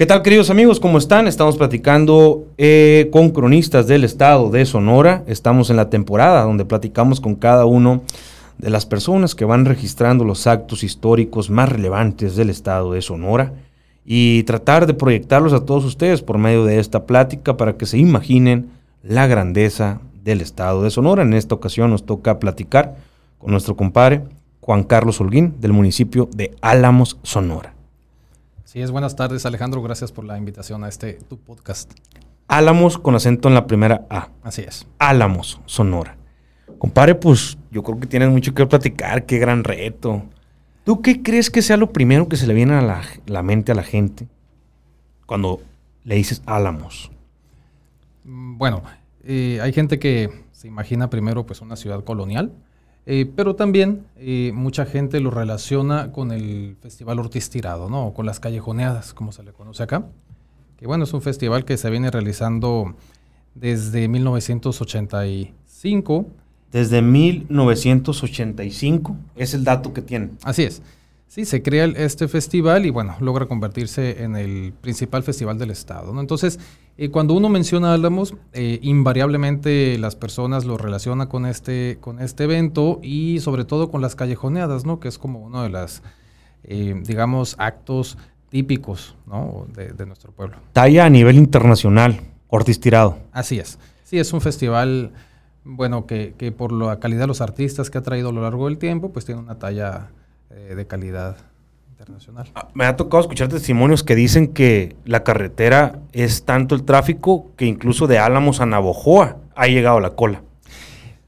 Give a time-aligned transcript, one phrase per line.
[0.00, 0.80] ¿Qué tal queridos amigos?
[0.80, 1.28] ¿Cómo están?
[1.28, 5.24] Estamos platicando eh, con cronistas del estado de Sonora.
[5.26, 8.00] Estamos en la temporada donde platicamos con cada uno
[8.56, 13.52] de las personas que van registrando los actos históricos más relevantes del estado de Sonora
[14.06, 17.98] y tratar de proyectarlos a todos ustedes por medio de esta plática para que se
[17.98, 18.70] imaginen
[19.02, 21.24] la grandeza del estado de Sonora.
[21.24, 22.96] En esta ocasión nos toca platicar
[23.36, 24.22] con nuestro compadre
[24.62, 27.74] Juan Carlos Holguín del municipio de Álamos, Sonora.
[28.70, 31.90] Sí, es buenas tardes Alejandro, gracias por la invitación a este tu podcast.
[32.46, 34.28] Álamos con acento en la primera A.
[34.44, 34.86] Así es.
[35.00, 36.16] Álamos, Sonora.
[36.78, 40.22] Compadre, pues yo creo que tienes mucho que platicar, qué gran reto.
[40.84, 43.74] ¿Tú qué crees que sea lo primero que se le viene a la, mente a
[43.74, 44.28] la gente
[45.26, 45.60] cuando
[46.04, 47.10] le dices Álamos?
[48.22, 48.84] Mm, bueno,
[49.24, 52.52] eh, hay gente que se imagina primero pues una ciudad colonial,
[53.12, 58.06] eh, pero también eh, mucha gente lo relaciona con el Festival Ortiz Tirado, ¿no?
[58.06, 60.06] O con las callejoneadas, como se le conoce acá.
[60.76, 62.94] Que bueno, es un festival que se viene realizando
[63.56, 66.26] desde 1985.
[66.70, 70.30] Desde 1985 es el dato que tiene.
[70.44, 70.80] Así es.
[71.26, 76.12] Sí, se crea este festival y bueno, logra convertirse en el principal festival del estado.
[76.12, 76.20] ¿no?
[76.20, 76.60] Entonces,
[77.02, 82.44] eh, cuando uno menciona Álamos, eh, invariablemente las personas lo relacionan con este, con este
[82.44, 85.00] evento y sobre todo con las callejoneadas, ¿no?
[85.00, 86.02] que es como uno de los,
[86.62, 88.18] eh, digamos, actos
[88.50, 89.66] típicos ¿no?
[89.74, 90.58] de, de, nuestro pueblo.
[90.74, 93.16] Talla a nivel internacional, Ortiz Tirado.
[93.32, 93.78] Así es.
[94.04, 95.12] Sí, es un festival,
[95.64, 98.66] bueno, que, que por la calidad de los artistas que ha traído a lo largo
[98.66, 100.10] del tiempo, pues tiene una talla
[100.50, 101.38] eh, de calidad
[102.00, 102.50] internacional.
[102.54, 107.50] Ah, me ha tocado escuchar testimonios que dicen que la carretera es tanto el tráfico
[107.56, 110.42] que incluso de Álamos a Navojoa ha llegado la cola.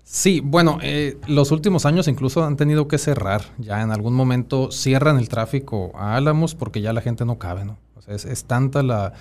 [0.03, 3.43] Sí, bueno, eh, los últimos años incluso han tenido que cerrar.
[3.59, 7.65] Ya en algún momento cierran el tráfico a Álamos porque ya la gente no cabe,
[7.65, 7.79] ¿no?
[7.95, 9.13] O sea, es, tanta la,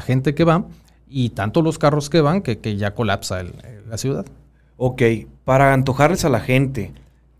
[0.00, 0.64] gente que va
[1.08, 3.42] y tanto los carros que van que, ya colapsa
[3.88, 4.26] la ciudad.
[4.76, 5.02] Ok,
[5.44, 6.92] para antojarles a la gente,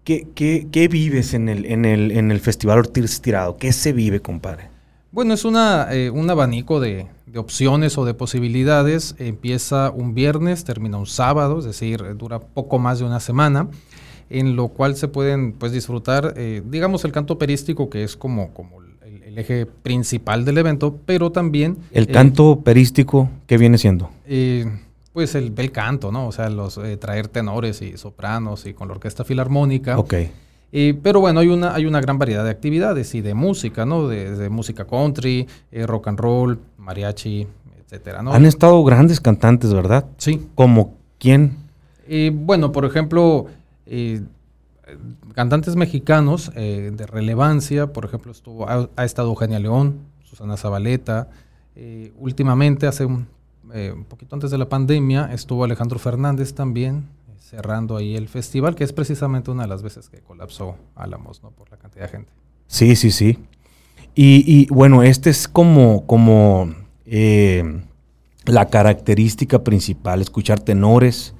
[0.09, 3.59] ¿Qué, vives en el, en, el, en el Festival Ortiz Tirado?
[3.59, 4.71] ¿Qué se vive, compadre?
[5.13, 9.15] Bueno, es una, eh, un abanico de, opciones o de posibilidades.
[9.19, 13.69] Empieza un viernes, termina un sábado, es decir, dura poco más de una semana,
[14.31, 18.55] en lo cual se pueden pues, disfrutar, eh, digamos, el canto perístico, que es como,
[18.55, 21.77] como el, eje principal del evento, pero también...
[21.93, 24.11] ¿El canto perístico qué viene siendo?
[25.19, 26.29] Pues el bel canto, ¿no?
[26.29, 29.99] O sea, los eh, traer tenores y sopranos y con la orquesta filarmónica.
[29.99, 30.15] Ok.
[31.03, 34.07] pero bueno, hay una, hay una gran variedad de actividades y de música, ¿no?
[34.07, 37.49] De, música country, eh, rock and roll, mariachi,
[37.85, 38.33] etcétera, ¿no?
[38.33, 40.07] Han estado grandes cantantes, ¿verdad?
[40.19, 40.47] Sí.
[40.55, 41.67] ¿Como quién?
[42.33, 43.47] bueno, por ejemplo,
[45.35, 51.29] cantantes mexicanos de relevancia, por ejemplo, estuvo, ha, ha, estado Eugenia León, Susana Zabaleta,
[52.21, 53.27] últimamente, hace un
[53.75, 58.29] eh, un poquito antes de la pandemia, estuvo Alejandro Fernández también eh, cerrando ahí el
[58.29, 61.51] festival, que es precisamente una de las veces que colapsó Álamos, ¿no?
[61.51, 62.33] Por la cantidad de gente.
[62.67, 63.39] Sí, sí, sí.
[64.15, 66.75] Y, bueno, este es como, como
[67.07, 67.83] eh,
[68.47, 71.35] la característica principal, escuchar tenores.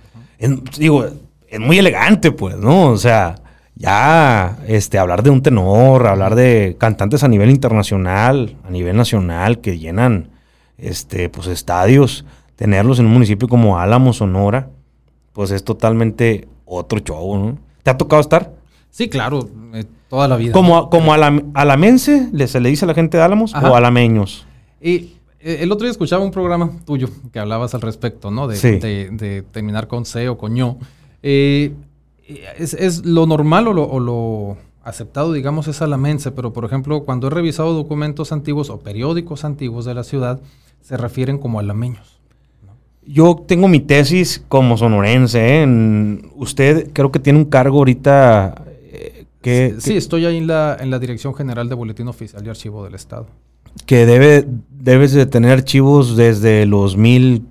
[0.79, 1.07] digo,
[1.49, 2.91] es muy elegante, pues, ¿no?
[2.91, 3.35] O sea,
[3.75, 9.61] ya este, hablar de un tenor, hablar de cantantes a nivel internacional, a nivel nacional,
[9.61, 10.31] que llenan
[10.79, 12.25] este, pues estadios,
[12.57, 14.71] tenerlos en un municipio como Álamo, Sonora,
[15.33, 17.59] pues es totalmente otro show, ¿no?
[17.83, 18.53] ¿Te ha tocado estar?
[18.91, 20.53] Sí, claro, eh, toda la vida.
[20.53, 24.47] ¿Como, como alamense se le dice a la gente de Álamos o alameños?
[24.81, 28.49] Y eh, el otro día escuchaba un programa tuyo que hablabas al respecto, ¿no?
[28.49, 30.79] De, terminar con C o con ño.
[31.23, 31.73] Eh,
[32.59, 37.75] es, lo normal o lo, aceptado, digamos, es alamense, pero por ejemplo, cuando he revisado
[37.75, 40.41] documentos antiguos o periódicos antiguos de la ciudad,
[40.81, 42.19] se refieren como alameños.
[43.07, 45.63] Yo tengo mi tesis como sonorense.
[45.63, 46.21] ¿eh?
[46.35, 49.77] usted creo que tiene un cargo ahorita eh, que...
[49.79, 52.95] Sí, estoy ahí en la, en la Dirección General de Boletín Oficial y Archivo del
[52.95, 53.27] Estado.
[53.87, 57.47] Que debe, debes de tener archivos desde los mil...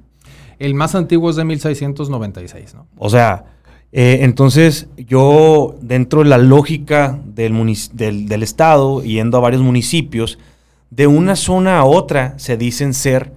[0.59, 2.87] El más antiguo es de 1696, ¿no?
[2.97, 3.45] O sea,
[3.91, 7.53] eh, entonces yo dentro de la lógica del,
[7.93, 10.37] del, del Estado, yendo a varios municipios,
[10.89, 13.33] de una zona a otra se dicen ser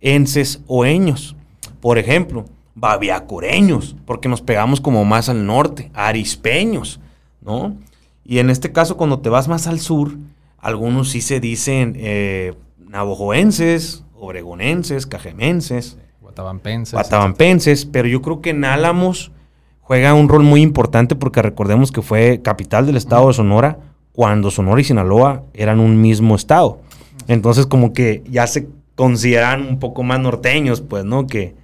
[0.00, 1.36] enses o eños.
[1.80, 7.00] Por ejemplo, babiacoreños, porque nos pegamos como más al norte, arispeños,
[7.40, 7.76] ¿no?
[8.24, 10.16] Y en este caso, cuando te vas más al sur,
[10.58, 16.94] algunos sí se dicen eh, navojoenses, obregonenses, cajemenses, guatabampenses.
[16.94, 19.30] Guatabampenses, pero yo creo que en Álamos
[19.80, 23.78] juega un rol muy importante porque recordemos que fue capital del estado de Sonora
[24.12, 26.80] cuando Sonora y Sinaloa eran un mismo estado.
[27.28, 31.26] Entonces como que ya se consideran un poco más norteños, pues, ¿no?
[31.26, 31.54] Que,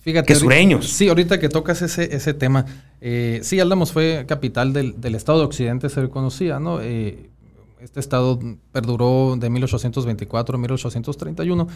[0.00, 0.88] Fíjate, que sureños.
[0.88, 2.66] Sí, ahorita que tocas ese, ese tema,
[3.00, 6.80] eh, sí, Álamos fue capital del, estado de Occidente, se reconocía, ¿no?
[6.80, 7.30] Eh,
[7.80, 8.38] este estado
[8.72, 11.68] perduró de 1824 a 1831.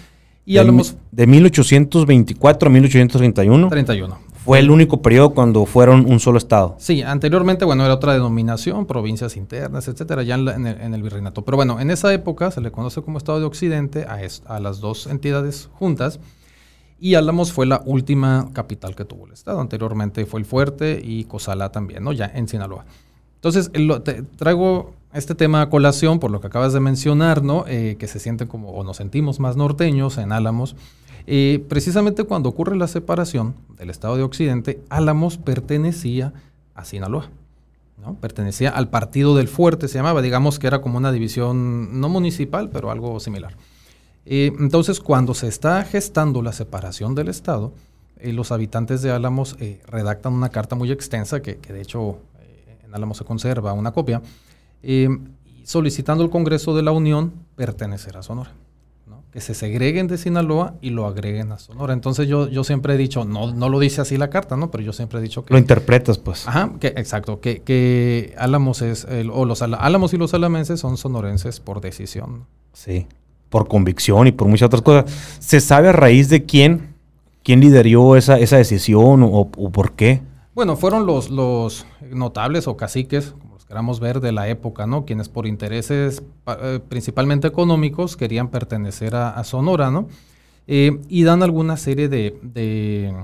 [0.46, 0.96] Y de, Álamos...
[1.12, 3.68] De 1824 a 1831.
[3.68, 4.18] 31.
[4.44, 6.76] Fue el único periodo cuando fueron un solo estado.
[6.78, 11.44] Sí, anteriormente, bueno, era otra denominación, provincias internas, etcétera, ya en, el, virreinato.
[11.44, 14.80] Pero bueno, en esa época se le conoce como Estado de Occidente a, a las
[14.80, 16.20] dos entidades juntas.
[17.00, 19.60] Y Álamos fue la última capital que tuvo el Estado.
[19.60, 22.12] Anteriormente fue el Fuerte y Cozalá también, ¿no?
[22.12, 22.86] Ya en Sinaloa.
[23.36, 23.70] Entonces,
[24.04, 27.64] te traigo este tema a colación por lo que acabas de mencionar, ¿no?
[27.68, 30.74] Eh, que se sienten como, o nos sentimos más norteños en Álamos.
[31.30, 36.32] Eh, precisamente cuando ocurre la separación del Estado de Occidente, Álamos pertenecía
[36.74, 37.28] a Sinaloa.
[37.98, 38.14] ¿no?
[38.14, 42.70] Pertenecía al Partido del Fuerte, se llamaba, digamos que era como una división no municipal,
[42.70, 43.54] pero algo similar.
[44.24, 47.74] Eh, entonces, cuando se está gestando la separación del Estado,
[48.16, 52.20] eh, los habitantes de Álamos redactan una carta muy extensa, que, que de hecho
[52.86, 54.22] en Álamos se conserva una copia,
[55.62, 58.52] solicitando al Congreso de la Unión pertenecer a Sonora
[59.38, 61.92] que se segreguen de Sinaloa y lo agreguen a Sonora.
[61.92, 64.72] Entonces yo, yo siempre he dicho, no, no lo dice así la carta, ¿no?
[64.72, 65.54] Pero yo siempre he dicho que...
[65.54, 66.48] Lo interpretas, pues.
[66.48, 71.60] Ajá, que, exacto, que, que Álamos es, o los Álamos y los alamenses son sonorenses
[71.60, 72.46] por decisión.
[72.72, 73.06] Sí,
[73.48, 75.04] por convicción y por muchas otras cosas.
[75.38, 76.94] ¿Se sabe a raíz de quién?
[77.44, 80.20] ¿Quién lideró esa, esa decisión o, o por qué?
[80.56, 83.34] Bueno, fueron los, los notables o caciques,
[83.68, 85.04] queramos ver, de la época, ¿no?
[85.04, 90.08] Quienes por intereses eh, principalmente económicos querían pertenecer a, Sonora, ¿no?
[90.66, 93.14] Eh, y dan alguna serie de, de,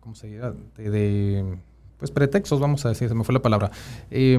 [0.00, 0.52] ¿cómo se diría?
[0.76, 1.56] De,
[1.98, 3.70] pues pretextos, vamos a decir, se me fue la palabra.
[4.10, 4.38] Eh,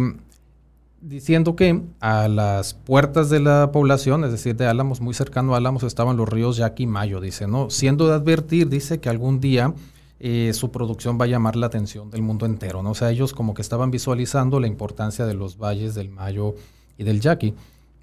[1.01, 5.57] diciendo que a las puertas de la población, es decir, de Álamos, muy cercano a
[5.57, 7.69] Álamos, estaban los ríos Yaqui y Mayo, dice, ¿no?
[7.69, 9.73] Siendo de advertir, dice que algún día
[10.19, 12.91] eh, su producción va a llamar la atención del mundo entero, ¿no?
[12.91, 16.55] O sea, ellos como que estaban visualizando la importancia de los valles del Mayo
[16.97, 17.55] y del Yaqui.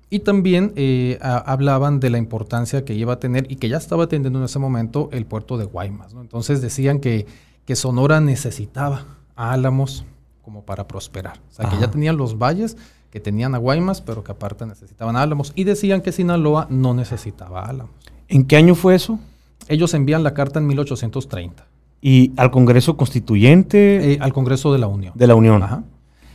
[0.09, 4.07] Y también eh, hablaban de la importancia que iba a tener y que ya estaba
[4.07, 6.15] teniendo en ese momento el puerto de Guaymas.
[6.15, 6.21] ¿no?
[6.23, 7.27] Entonces decían que,
[7.67, 9.05] que, Sonora necesitaba
[9.35, 10.05] a Álamos
[10.43, 11.41] como para prosperar.
[11.51, 12.77] O sea, que ya tenían los valles,
[13.11, 15.53] que tenían a Guaymas, pero que aparte necesitaban a Álamos.
[15.57, 17.95] Y decían que Sinaloa no necesitaba a Álamos.
[18.29, 19.19] ¿En qué año fue eso?
[19.69, 21.67] Ellos envían la carta en 1830.
[22.07, 24.13] ¿Y al Congreso Constituyente?
[24.13, 25.13] Eh, al Congreso de la Unión.
[25.17, 25.61] De la Unión.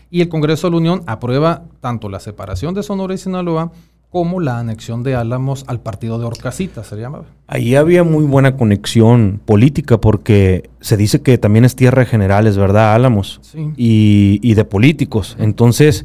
[0.10, 3.72] Y el Congreso de la Unión aprueba tanto la separación de Sonora y Sinaloa
[4.10, 7.24] como la anexión de Álamos al partido de Orcasitas, se llamaba.
[7.48, 12.58] Ahí había muy buena conexión política porque se dice que también es tierra de generales,
[12.58, 12.94] ¿verdad?
[12.94, 13.40] Álamos.
[13.42, 13.72] Sí.
[13.78, 15.38] Y, de políticos.
[15.40, 16.04] Entonces,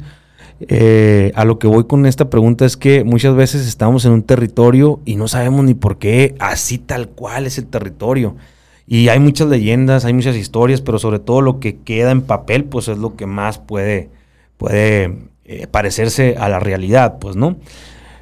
[0.61, 4.23] eh, a lo que voy con esta pregunta es que muchas veces estamos en un
[4.23, 8.37] territorio y no sabemos ni por qué así tal cual es el territorio.
[8.87, 12.63] Y hay muchas leyendas, hay muchas historias, pero sobre todo lo que queda en papel,
[12.63, 14.09] pues es lo que más puede,
[14.55, 17.57] puede eh, parecerse a la realidad, pues, ¿no?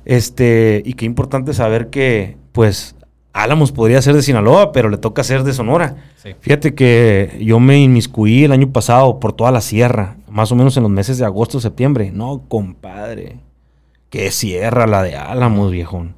[0.05, 2.95] Este, y qué importante saber que, pues,
[3.35, 5.97] Álamos podría ser de Sinaloa, pero le toca ser de Sonora.
[6.39, 10.77] Fíjate que yo me inmiscuí el año pasado por toda la sierra, más o menos
[10.77, 12.11] en los meses de agosto, septiembre.
[12.13, 13.39] No, compadre,
[14.09, 16.15] qué sierra la de Álamos, viejón.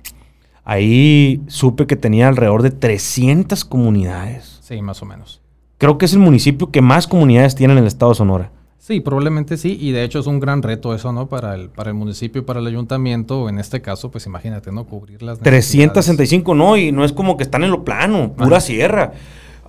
[0.69, 4.59] Ahí supe que tenía alrededor de 300 comunidades.
[4.61, 5.39] Sí, más o menos.
[5.77, 8.51] Creo que es el municipio que más comunidades tiene en el estado de Sonora.
[8.77, 11.30] Sí, probablemente sí, y de hecho es un gran reto eso, ¿no?
[11.30, 14.83] Para el, para el municipio y para el ayuntamiento, en este caso, pues imagínate, ¿no?
[14.83, 19.13] Cubrir las 365, no, y no es como que están en lo plano, pura sierra.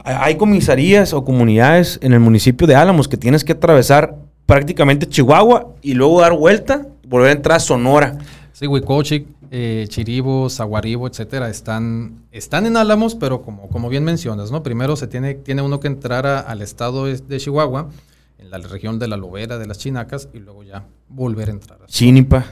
[0.02, 5.74] Hay comisarías o comunidades en el municipio de Álamos que tienes que atravesar prácticamente Chihuahua
[5.80, 8.18] y luego dar vuelta, volver a entrar a Sonora.
[8.52, 14.50] Sí, Huicochic, eh, Chiribo, Zaguaribo, etcétera, están, están en Álamos, pero como, como bien mencionas,
[14.50, 14.62] ¿no?
[14.62, 17.90] Primero se tiene, tiene uno que entrar al estado de Chihuahua,
[18.38, 21.82] en la región de la Lobera, de las Chinacas, y luego ya volver a entrar.
[21.82, 22.44] A Chinipa.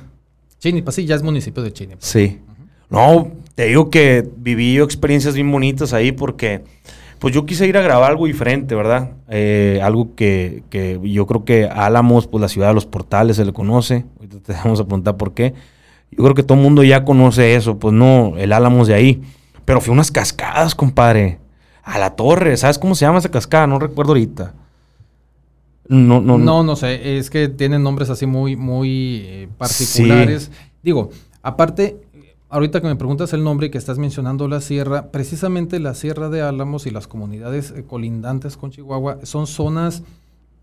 [0.59, 2.01] Chinipa, sí, ya es municipio de Chinipa.
[2.01, 2.41] Sí.
[2.89, 6.63] No, te digo que viví yo experiencias bien bonitas ahí porque
[7.19, 9.13] pues yo quise ir a grabar algo diferente, ¿verdad?
[9.29, 13.45] Eh, algo que, que, yo creo que Álamos, pues la ciudad de los portales se
[13.45, 14.05] le conoce.
[14.17, 15.55] Ahorita te vamos a preguntar por qué.
[16.11, 19.23] Yo creo que todo el mundo ya conoce eso, pues no, el Álamos de ahí.
[19.65, 21.39] Pero fue unas cascadas, compadre.
[21.83, 23.67] A la torre, ¿sabes cómo se llama esa cascada?
[23.67, 24.55] No recuerdo ahorita.
[25.89, 26.63] No, no, no.
[26.65, 30.51] No, sé, es que tienen nombres así muy, muy eh, particulares.
[30.83, 31.11] Digo,
[31.43, 31.97] aparte,
[32.49, 36.29] ahorita que me preguntas el nombre y que estás mencionando la sierra, precisamente la sierra
[36.29, 40.03] de Álamos y las comunidades eh, colindantes con Chihuahua son zonas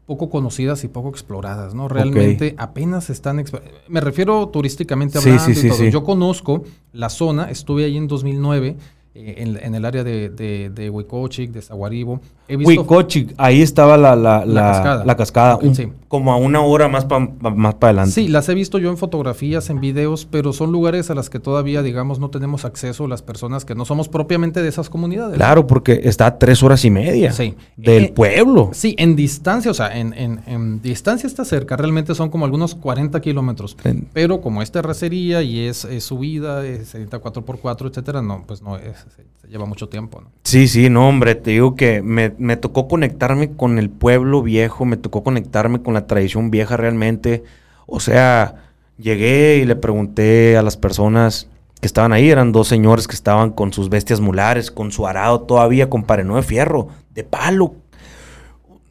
[0.05, 1.87] poco conocidas y poco exploradas, ¿no?
[1.87, 3.43] Realmente apenas están...
[3.87, 5.83] Me refiero turísticamente hablando y todo.
[5.85, 8.77] Yo conozco la zona, estuve ahí en 2009
[9.15, 12.19] eh, en, el área de, de, de Huicochic, de Zaguaribo.
[12.49, 15.59] Huicochic, ahí estaba la, la, la, cascada,
[16.07, 18.11] como a una hora más para más adelante.
[18.11, 21.39] Sí, las he visto yo en fotografías, en videos, pero son lugares a las que
[21.39, 25.35] todavía, digamos, no tenemos acceso las personas que no somos propiamente de esas comunidades.
[25.35, 27.31] Claro, porque está a tres horas y media
[27.77, 28.71] del eh, pueblo.
[28.73, 33.21] Sí, en distancia, o sea, en, en, distancia está cerca, realmente son como algunos 40
[33.21, 33.77] kilómetros,
[34.11, 39.47] pero como es terracería y es, subida, es 4x4, etcétera, no, pues no es se,
[39.47, 40.31] lleva mucho tiempo, ¿no?
[40.43, 44.97] Sí, sí, no, hombre, te digo que me, tocó conectarme con el pueblo viejo, me
[44.97, 47.43] tocó conectarme con la tradición vieja realmente.
[47.85, 48.63] O sea,
[48.97, 51.49] llegué y le pregunté a las personas
[51.81, 55.41] que estaban ahí, eran dos señores que estaban con sus bestias mulares, con su arado
[55.41, 57.75] todavía, compadre, no de fierro, de palo.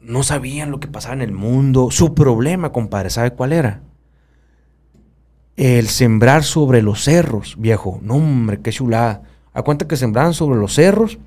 [0.01, 1.89] No sabían lo que pasaba en el mundo.
[1.89, 3.81] Su problema, compadre, ¿sabe cuál era?
[5.55, 7.99] El sembrar sobre los cerros, viejo.
[8.01, 11.19] No, hombre, qué chulada a cuenta que sembraban sobre los cerros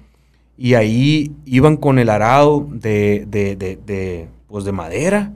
[0.58, 5.32] y ahí iban con el arado de, de, de, pues de madera.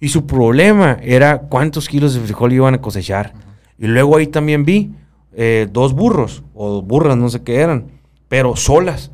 [0.00, 3.32] Y su problema era cuántos kilos de frijol iban a cosechar.
[3.78, 4.92] Y luego ahí también vi
[5.32, 7.86] eh, dos burros, o burras, no sé qué eran,
[8.28, 9.10] pero solas.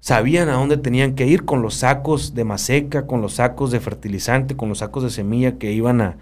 [0.00, 3.80] Sabían a dónde tenían que ir con los sacos de maseca, con los sacos de
[3.80, 6.16] fertilizante, con los sacos de semilla que iban a,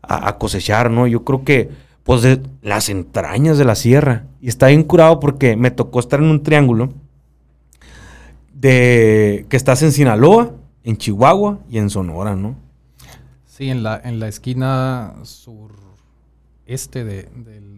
[0.00, 1.06] a cosechar, ¿no?
[1.06, 1.68] Yo creo que
[2.06, 4.26] pues de las entrañas de la sierra.
[4.40, 6.94] Y está bien curado porque me tocó estar en un triángulo
[8.54, 12.54] de que estás en Sinaloa, en Chihuahua y en Sonora, ¿no?
[13.44, 17.28] Sí, en la, en la esquina sureste de,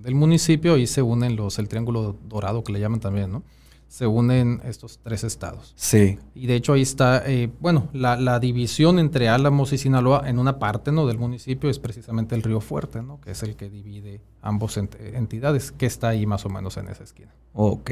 [0.02, 3.42] del, municipio, ahí se unen los, el triángulo dorado que le llaman también, ¿no?
[3.88, 5.73] Se unen estos tres estados.
[5.75, 6.18] Sí.
[6.35, 10.59] Y de hecho ahí está, eh, bueno, la, división entre Álamos y Sinaloa en una
[10.59, 11.07] parte ¿no?
[11.07, 13.21] del municipio es precisamente el río Fuerte, ¿no?
[13.21, 17.02] que es el que divide ambos entidades, que está ahí más o menos en esa
[17.02, 17.33] esquina.
[17.54, 17.90] Ok.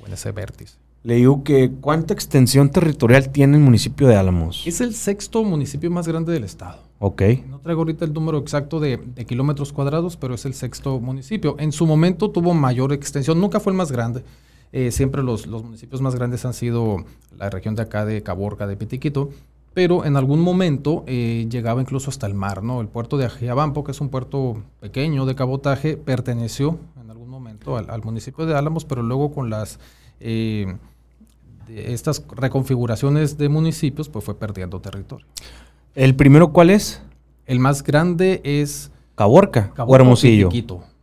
[0.00, 0.76] O en ese vértice.
[1.02, 4.66] Le digo que ¿cuánta extensión territorial tiene el municipio de Álamos?
[4.66, 6.78] Es el sexto municipio más grande del estado.
[7.00, 7.22] Ok.
[7.46, 11.56] No traigo ahorita el número exacto de, de kilómetros cuadrados, pero es el sexto municipio.
[11.58, 14.24] En su momento tuvo mayor extensión, nunca fue el más grande
[14.76, 17.04] eh, siempre los, municipios más grandes han sido
[17.38, 19.30] la región de acá de Caborca, de Pitiquito,
[19.72, 22.80] pero en algún momento eh, llegaba incluso hasta el mar, ¿no?
[22.80, 27.76] El puerto de Ajiabampo, que es un puerto pequeño de cabotaje, perteneció en algún momento
[27.76, 29.78] al, municipio de Álamos, pero luego con las
[30.18, 30.76] eh,
[31.68, 35.24] estas reconfiguraciones de municipios, pues fue perdiendo territorio.
[35.94, 37.00] ¿El primero cuál es?
[37.46, 40.48] El más grande es Caborca, o Hermosillo.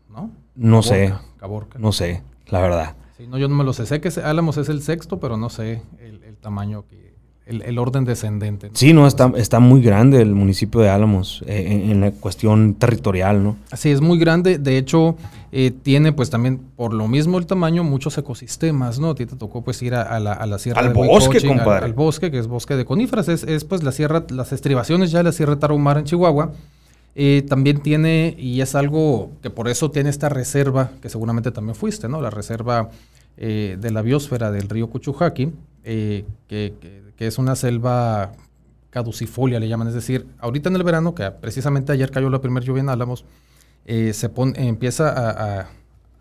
[0.09, 0.29] ¿no?
[0.55, 1.13] No sé.
[1.37, 1.79] Caborca.
[1.79, 2.95] No sé, la verdad
[3.27, 3.85] no, yo no me lo sé.
[3.85, 7.13] Sé que Álamos es el sexto, pero no sé el, tamaño, que,
[7.45, 8.71] el, orden descendente.
[8.73, 13.43] Sí, no, está, está muy grande el municipio de Álamos eh, en, la cuestión territorial,
[13.43, 13.57] ¿no?
[13.75, 14.57] Sí, es muy grande.
[14.57, 15.15] De hecho,
[15.51, 19.11] eh, tiene pues también, por lo mismo el tamaño, muchos ecosistemas, ¿no?
[19.11, 21.85] A ti te tocó pues ir a, la, a la sierra al bosque, compadre.
[21.85, 23.27] Al, bosque, que es bosque de coníferas.
[23.27, 26.51] Es, es pues la sierra, las estribaciones ya de la sierra Tarahumara en Chihuahua.
[27.13, 31.75] Eh, también tiene, y es algo que por eso tiene esta reserva, que seguramente también
[31.75, 32.21] fuiste, ¿no?
[32.21, 32.89] La reserva
[33.43, 35.51] eh, de la biosfera del río Cuchujaqui,
[35.83, 36.75] eh, que,
[37.17, 38.33] es una selva
[38.91, 39.88] caducifolia, le llaman.
[39.88, 43.25] Es decir, ahorita en el verano, que precisamente ayer cayó la primera lluvia en Álamos,
[43.86, 45.65] eh, se empieza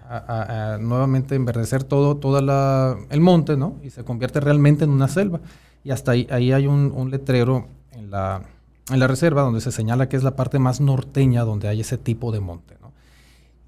[0.09, 3.77] a, nuevamente enverdecer todo, toda el monte, ¿no?
[3.83, 5.41] Y se convierte realmente en una selva.
[5.85, 8.45] Y hasta ahí, ahí hay un, un letrero en la,
[8.91, 11.99] en la reserva donde se señala que es la parte más norteña donde hay ese
[11.99, 12.80] tipo de monte.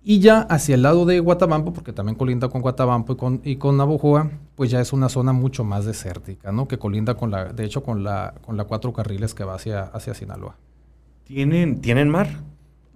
[0.05, 3.57] Y ya hacia el lado de Guatabampo, porque también colinda con Guatabampo y con, y
[3.57, 6.67] con Navojoa, pues ya es una zona mucho más desértica, ¿no?
[6.67, 9.83] Que colinda con la, de hecho, con la, con la cuatro carriles que va hacia,
[9.83, 10.57] hacia Sinaloa.
[11.25, 12.41] ¿Tienen, ¿tienen mar?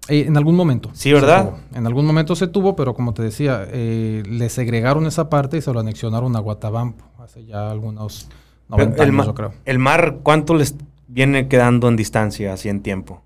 [0.09, 0.91] Eh, en algún momento.
[0.95, 1.53] Sí, ¿verdad?
[1.75, 5.61] En algún momento se tuvo, pero como te decía, eh, le segregaron esa parte y
[5.61, 8.29] se lo anexionaron a Guatabampo hace ya algunos
[8.69, 9.53] 90 años, yo creo.
[9.65, 10.77] ¿El mar cuánto les
[11.09, 13.23] viene quedando en distancia, así en tiempo?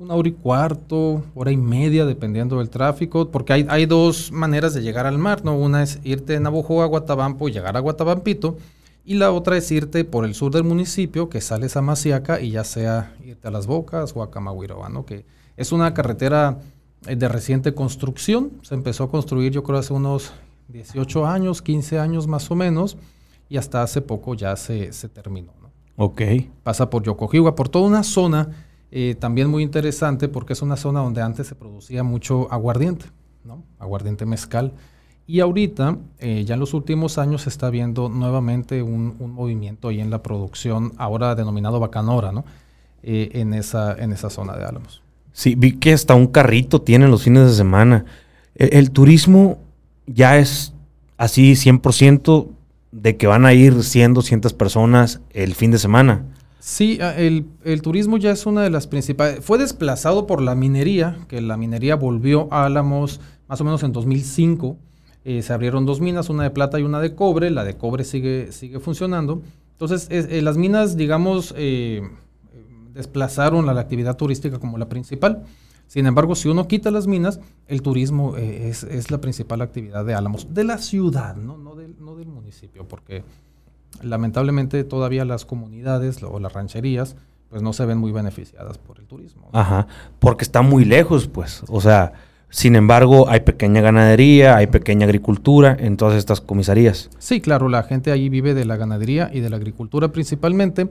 [0.00, 4.72] Una hora y cuarto, hora y media, dependiendo del tráfico, porque hay, hay dos maneras
[4.72, 5.54] de llegar al mar, ¿no?
[5.54, 8.56] Una es irte de Navojoa a Guatabampo y llegar a Guatabampito,
[9.04, 12.52] y la otra es irte por el sur del municipio, que sales a Maciaca y
[12.52, 15.04] ya sea irte a Las Bocas o a Camagüiroa, ¿no?
[15.04, 15.26] Que
[15.58, 16.60] es una carretera
[17.06, 20.32] eh, de reciente construcción, se empezó a construir yo creo hace unos
[20.68, 22.96] 18 años, 15 años más o menos,
[23.50, 25.70] y hasta hace poco ya se, se terminó, ¿no?
[25.96, 26.22] Ok.
[26.62, 28.48] Pasa por Yocojiwa, por toda una zona
[28.92, 33.06] eh, también muy interesante porque es una zona donde antes se producía mucho aguardiente,
[33.44, 33.62] ¿no?
[33.78, 34.72] aguardiente mezcal.
[35.26, 40.00] Y ahorita, eh, ya en los últimos años, se está viendo nuevamente un, movimiento ahí
[40.00, 42.44] en la producción, ahora denominado bacanora, ¿no?
[43.04, 45.02] eh, en, esa, en esa zona de Álamos.
[45.32, 48.04] Sí, vi que hasta un carrito tienen los fines de semana.
[48.56, 49.58] El, el turismo
[50.08, 50.74] ya es
[51.16, 52.48] así 100%
[52.90, 56.24] de que van a ir 100, 200 personas el fin de semana.
[56.60, 59.42] Sí, el, el, turismo ya es una de las principales.
[59.42, 63.92] Fue desplazado por la minería, que la minería volvió a Álamos más o menos en
[63.92, 64.76] 2005.
[65.24, 67.50] Eh, se abrieron dos minas, una de plata y una de cobre.
[67.50, 69.42] La de cobre sigue, sigue funcionando.
[69.72, 72.02] Entonces, eh, las minas, digamos, eh,
[72.92, 75.44] desplazaron la actividad turística como la principal.
[75.86, 80.14] Sin embargo, si uno quita las minas, el turismo es, es, la principal actividad de
[80.14, 83.24] Álamos, de la ciudad, no, no, del, no del municipio, porque
[84.02, 87.16] lamentablemente todavía las comunidades o las rancherías
[87.50, 89.48] pues no se ven muy beneficiadas por el turismo.
[89.52, 89.88] Ajá,
[90.20, 91.64] porque está muy lejos, pues.
[91.66, 92.12] O sea,
[92.48, 97.10] sin embargo, hay pequeña ganadería, hay pequeña agricultura en todas estas comisarías.
[97.18, 100.88] Sí, claro, la gente allí vive de la ganadería y de la agricultura principalmente.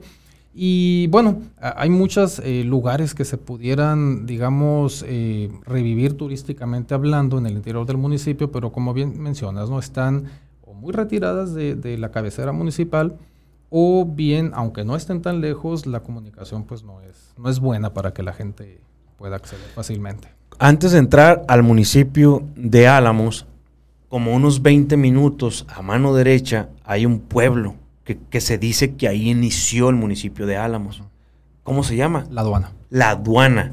[0.54, 7.46] Y bueno, hay muchos eh, lugares que se pudieran, digamos, eh, revivir turísticamente hablando en
[7.46, 10.24] el interior del municipio, pero como bien mencionas, no están
[10.80, 13.16] muy retiradas de, la cabecera municipal
[13.68, 17.92] o bien, aunque no estén tan lejos, la comunicación pues no es, no es buena
[17.94, 18.80] para que la gente
[19.16, 20.28] pueda acceder fácilmente.
[20.58, 23.46] Antes de entrar al municipio de Álamos,
[24.08, 29.06] como unos 20 minutos a mano derecha, hay un pueblo que, que, se dice que
[29.06, 31.02] ahí inició el municipio de Álamos.
[31.62, 32.26] ¿Cómo se llama?
[32.30, 32.72] La aduana.
[32.88, 33.72] La aduana.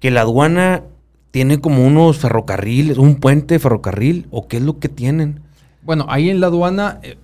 [0.00, 0.84] Que la aduana
[1.30, 5.42] tiene como unos ferrocarriles, un puente de ferrocarril, o qué es lo que tienen.
[5.86, 7.16] Bueno, ahí en la aduana, eh,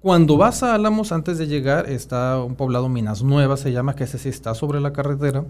[0.00, 4.04] cuando vas a Álamos, antes de llegar, está un poblado Minas Nuevas, se llama, que
[4.04, 5.44] ese sí está sobre la carretera.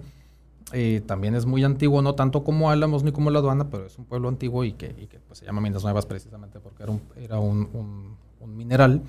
[0.72, 3.96] Eh, también es muy antiguo, no tanto como Álamos ni como la aduana, pero es
[3.98, 4.88] un pueblo antiguo y que,
[5.28, 6.82] pues, se llama Minas Nuevas precisamente porque
[7.22, 9.00] era, un, un, mineral.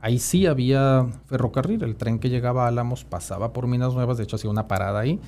[0.00, 4.24] Ahí sí había ferrocarril, el tren que llegaba a Álamos pasaba por Minas Nuevas, de
[4.24, 5.20] hecho hacía una parada ahí.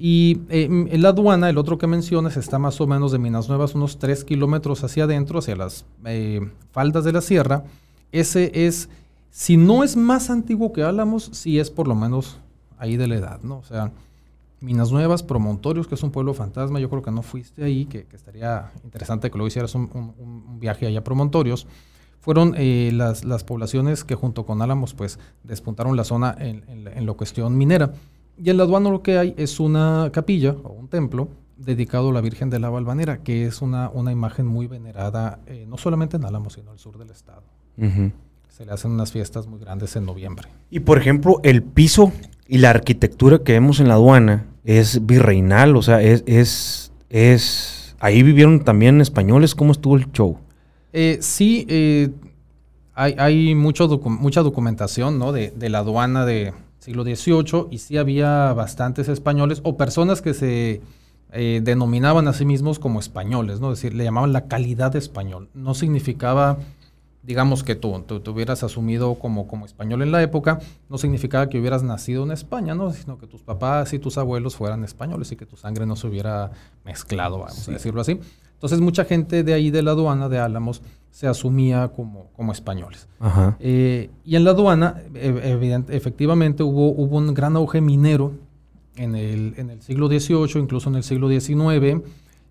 [0.00, 3.48] Y eh, en la aduana, el otro que mencionas, está más o menos de Minas
[3.48, 6.40] Nuevas, unos 3 kilómetros hacia adentro, hacia las eh,
[6.70, 7.64] faldas de la sierra.
[8.12, 8.88] Ese es,
[9.32, 12.38] si no es más antiguo que Álamos, sí es por lo menos
[12.78, 13.56] ahí de la edad, ¿no?
[13.56, 13.90] O sea,
[14.60, 18.06] Minas Nuevas, Promontorios, que es un pueblo fantasma, yo creo que no fuiste ahí, que,
[18.12, 21.66] estaría interesante que luego hicieras un, viaje allá a Promontorios.
[22.20, 26.86] Fueron eh, las, las, poblaciones que junto con Álamos, pues, despuntaron la zona en, en,
[26.86, 27.94] en la cuestión minera.
[28.42, 32.12] Y en la aduana lo que hay es una capilla o un templo dedicado a
[32.12, 36.16] la Virgen de la Valvanera, que es una, una imagen muy venerada, eh, no solamente
[36.16, 37.42] en Álamo, sino en el sur del estado.
[38.48, 40.48] Se le hacen unas fiestas muy grandes en noviembre.
[40.70, 42.12] Y por ejemplo, el piso
[42.46, 47.96] y la arquitectura que vemos en la aduana es virreinal, o sea, es, es, es
[48.00, 50.38] ahí vivieron también españoles, ¿cómo estuvo el show?
[50.92, 52.10] Eh, sí, eh,
[52.94, 55.32] hay, hay mucho mucha documentación ¿no?
[55.32, 56.52] de, de la aduana de,
[56.88, 60.80] siglo XVIII, y sí había bastantes españoles o personas que se
[61.32, 63.72] eh, denominaban a sí mismos como españoles, ¿no?
[63.72, 65.50] Es decir, le llamaban la calidad de español.
[65.52, 66.56] No significaba,
[67.22, 71.50] digamos que tú, tú te hubieras asumido como, como español en la época, no significaba
[71.50, 72.90] que hubieras nacido en España, ¿no?
[72.92, 76.06] Sino que tus papás y tus abuelos fueran españoles y que tu sangre no se
[76.06, 76.52] hubiera
[76.86, 78.18] mezclado, vamos a decirlo así.
[78.54, 83.08] Entonces mucha gente de ahí de la aduana de Álamos se asumía como, como españoles.
[83.60, 88.32] Eh, y en la aduana, efectivamente, hubo, hubo un gran auge minero
[88.96, 92.02] en el, en el siglo XVIII, incluso en el siglo XIX,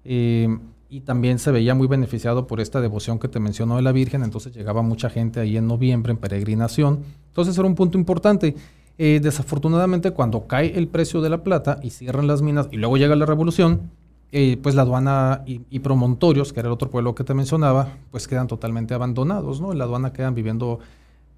[0.06, 0.58] eh,
[0.90, 4.24] y también se veía muy beneficiado por esta devoción que te mencionó de la Virgen,
[4.24, 7.04] entonces llegaba mucha gente ahí en noviembre en peregrinación.
[7.28, 8.56] Entonces era un punto importante.
[8.98, 12.98] Eh, desafortunadamente, cuando cae el precio de la plata y cierran las minas y luego
[12.98, 13.92] llega la revolución,
[14.32, 18.28] eh, pues la aduana y, Promontorios, que era el otro pueblo que te mencionaba, pues
[18.28, 19.72] quedan totalmente abandonados, ¿no?
[19.72, 20.80] En la aduana quedan viviendo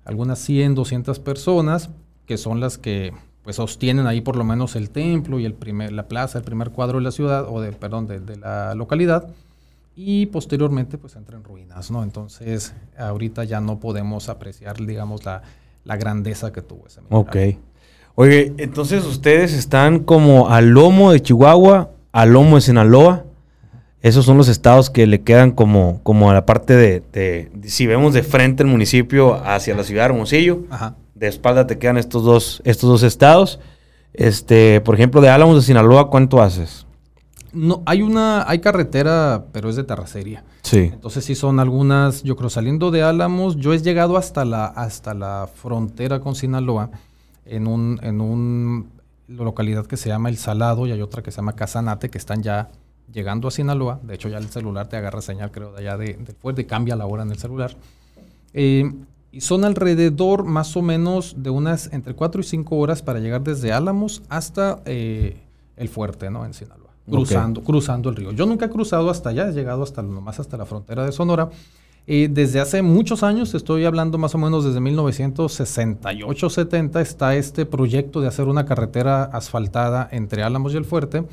[0.06, 1.92] algunas 100, 200 personas,
[2.26, 5.92] que son las que pues sostienen ahí por lo menos el templo y el primer,
[5.92, 9.28] la plaza, el primer cuadro de la ciudad, o de, perdón, de, la localidad,
[9.96, 12.02] y posteriormente pues entra en ruinas, ¿no?
[12.02, 15.44] Entonces ahorita ya no podemos apreciar, digamos, la,
[15.84, 17.22] la grandeza que tuvo ese mineral.
[17.22, 17.60] Ok.
[18.16, 23.26] Oye, entonces ustedes están como al lomo de Chihuahua a Lomo de Sinaloa.
[24.02, 28.14] Esos son los estados que le quedan como, como a la parte de, si vemos
[28.14, 30.64] de frente el municipio hacia la ciudad de Hermosillo,
[31.16, 33.60] de espalda te quedan estos dos, estos dos estados.
[34.14, 36.86] Este, por ejemplo, de Álamos de Sinaloa, ¿cuánto haces?
[37.52, 40.44] No, hay una, hay carretera, pero es de terracería.
[40.62, 40.92] Sí.
[40.94, 45.14] Entonces sí son algunas, yo creo, saliendo de Álamos, yo he llegado hasta la, hasta
[45.14, 46.92] la frontera con Sinaloa
[47.46, 48.90] en un, en un
[49.30, 52.18] la localidad que se llama El Salado y hay otra que se llama Casanate, que
[52.18, 52.70] están ya
[53.12, 54.00] llegando a Sinaloa.
[54.04, 56.96] De hecho, ya el celular te agarra señal, creo, de allá de, del fuerte cambia
[56.96, 57.76] la hora en el celular.
[58.54, 58.92] Eh,
[59.32, 63.44] y son alrededor más o menos de unas entre 4 y 5 horas para llegar
[63.44, 65.38] desde Álamos hasta eh,
[65.78, 66.46] el fuerte, ¿no?
[66.46, 66.90] En Sinaloa.
[67.08, 68.32] Cruzando, cruzando el río.
[68.32, 71.50] Yo nunca he cruzado hasta allá, he llegado hasta nomás hasta la frontera de Sonora.
[72.08, 78.28] Desde hace muchos años, estoy hablando más o menos desde 1968-70, está este proyecto de
[78.28, 81.24] hacer una carretera asfaltada entre Álamos y el Fuerte,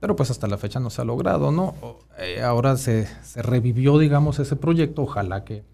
[0.00, 1.74] pero pues hasta la fecha no se ha logrado, ¿no?
[2.18, 5.64] Eh, ahora se, revivió, digamos, ese proyecto, ojalá que,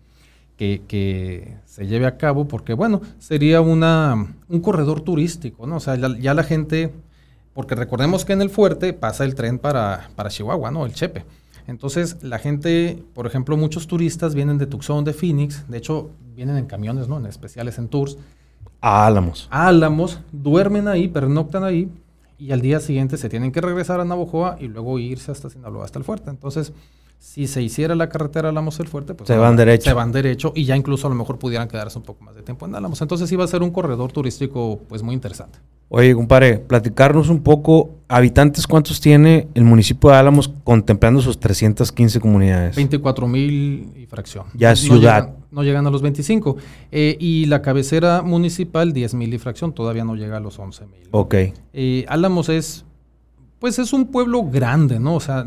[0.57, 5.77] que, se lleve a cabo, porque bueno, sería una, un corredor turístico, ¿no?
[5.77, 6.93] O sea, ya, la gente,
[7.53, 10.87] porque recordemos que en el fuerte pasa el tren para, para Chihuahua, ¿no?
[10.87, 11.25] El Chepe.
[11.67, 16.57] Entonces, la gente, por ejemplo, muchos turistas vienen de Tucson, de Phoenix, de hecho, vienen
[16.57, 17.19] en camiones, ¿no?
[17.19, 18.19] En especiales en tours.
[18.81, 19.49] A Álamos.
[19.51, 21.91] A Álamos, duermen ahí, pernoctan ahí,
[22.39, 25.85] y al día siguiente se tienen que regresar a Navojoa y luego irse hasta Sinaloa,
[25.85, 26.31] hasta el fuerte.
[26.31, 26.73] Entonces,
[27.19, 29.91] si se hiciera la carretera Álamos el Fuerte, pues se van derecho.
[29.91, 32.43] Se van derecho y ya incluso a lo mejor pudieran quedarse un poco más de
[32.43, 33.01] tiempo en Álamos.
[33.03, 35.59] Entonces iba a ser un corredor turístico pues muy interesante.
[35.89, 42.21] Oye, compadre, platicarnos un poco, habitantes, ¿cuántos tiene el municipio de Álamos contemplando sus 315
[42.21, 42.77] comunidades?
[42.77, 44.47] 24 mil y fracción.
[44.55, 45.35] Ya ciudad.
[45.51, 46.57] No llegan, a los 25.
[46.91, 50.87] Eh, y la cabecera municipal, 10 mil y fracción, todavía no llega a los 11
[50.87, 51.09] mil.
[51.13, 51.35] Ok.
[51.73, 52.85] Eh, Álamos es,
[53.61, 55.15] pues es un pueblo grande, ¿no?
[55.15, 55.45] O sea,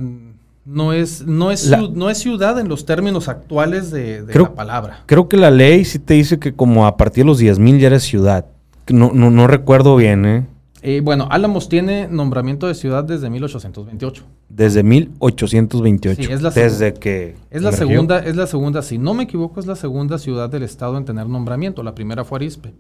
[0.67, 5.03] no es, no es, no es ciudad en los términos actuales de, la palabra.
[5.05, 7.79] Creo que la ley sí te dice que como a partir de los 10 mil
[7.79, 8.45] ya eres ciudad.
[8.89, 10.45] No, no, no recuerdo bien, ¿eh?
[10.81, 10.99] ¿eh?
[11.01, 14.23] Bueno, Álamos tiene nombramiento de ciudad desde 1828.
[14.49, 16.21] Desde 1828.
[16.21, 19.61] Sí, es la desde que es la segunda, es la segunda, si no me equivoco,
[19.61, 21.81] es la segunda ciudad del estado en tener nombramiento.
[21.81, 22.73] La primera fue Arispe.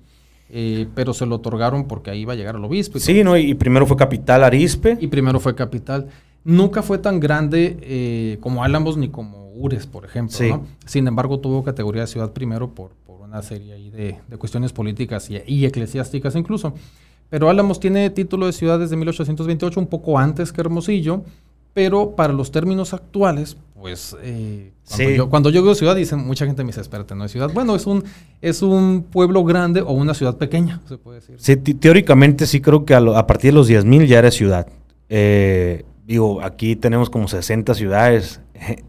[0.49, 2.99] Eh, pero se lo otorgaron porque ahí iba a llegar el obispo.
[2.99, 4.97] sí, no, y primero fue capital Arispe.
[4.99, 6.07] Y primero fue capital
[6.47, 10.63] nunca fue tan grande eh, como Álamos ni como Ures, por ejemplo.
[10.85, 15.29] Sin embargo, tuvo categoría de ciudad primero por, por una serie ahí de, cuestiones políticas
[15.29, 16.73] y, eclesiásticas incluso.
[17.29, 21.23] Pero Álamos tiene título de ciudad desde 1828, un poco antes que Hermosillo,
[21.73, 26.45] pero para los términos actuales, pues eh, cuando, yo, cuando, yo, digo ciudad, dicen mucha
[26.45, 27.51] gente me dice, espérate, no es ciudad.
[27.53, 28.05] Bueno, es un,
[28.41, 31.35] es un pueblo grande o una ciudad pequeña, se puede decir.
[31.39, 34.67] Sí, teóricamente sí creo que a, a partir de los 10.000 ya era ciudad.
[35.09, 38.39] Eh, digo, aquí tenemos como 60 ciudades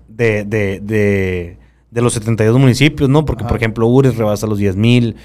[0.07, 1.59] de, de, de,
[1.91, 3.25] de los 72 municipios, ¿no?
[3.25, 5.17] Porque, por ejemplo, Ures rebasa los 10 mil.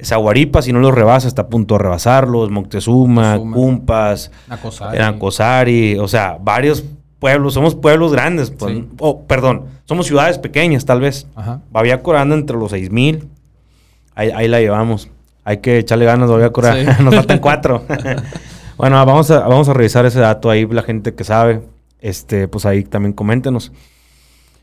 [0.00, 2.50] Zaguaripa, si no los rebasa, está a punto de rebasarlos.
[2.50, 5.98] Moctezuma, Cumpas, Nacosari.
[5.98, 6.84] o sea, varios
[7.18, 7.54] pueblos.
[7.54, 8.50] Somos pueblos grandes.
[8.50, 11.26] Pues, oh, perdón, somos ciudades pequeñas, tal vez.
[11.34, 11.62] Ajá.
[11.72, 13.26] Baviácora entre los 6 mil.
[14.14, 15.08] Ahí, ahí, la llevamos.
[15.44, 16.98] Hay que echarle ganas, Baviácora.
[17.00, 17.84] Nos faltan cuatro.
[18.78, 21.62] Bueno, vamos a, vamos a revisar ese dato ahí, la gente que sabe.
[22.00, 23.72] Este, pues ahí también coméntenos.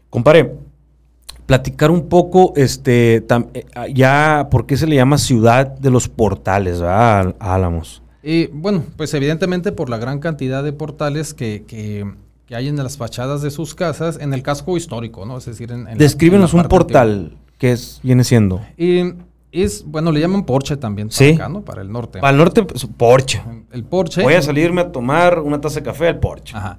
[0.09, 0.55] Compare,
[1.45, 6.79] platicar un poco, este, eh, ya, ¿por qué se le llama ciudad de los portales,
[6.79, 7.35] ¿verdad?
[7.39, 8.01] Álamos.
[8.23, 12.05] Y bueno, pues evidentemente por la gran cantidad de portales que, que,
[12.55, 15.37] hay en las fachadas de sus casas, en el casco histórico, ¿no?
[15.37, 18.61] Es decir, en, Descríbenos un portal, que es, viene siendo.
[18.77, 19.13] Y
[19.63, 21.61] es, bueno, le llaman Porsche también para acá, ¿no?
[21.61, 22.19] Para el norte.
[22.19, 23.41] Para el norte, pues, Porsche.
[23.71, 24.23] El Porsche.
[24.23, 26.55] Voy a salirme a tomar una taza de café al Porsche.
[26.55, 26.77] Ajá.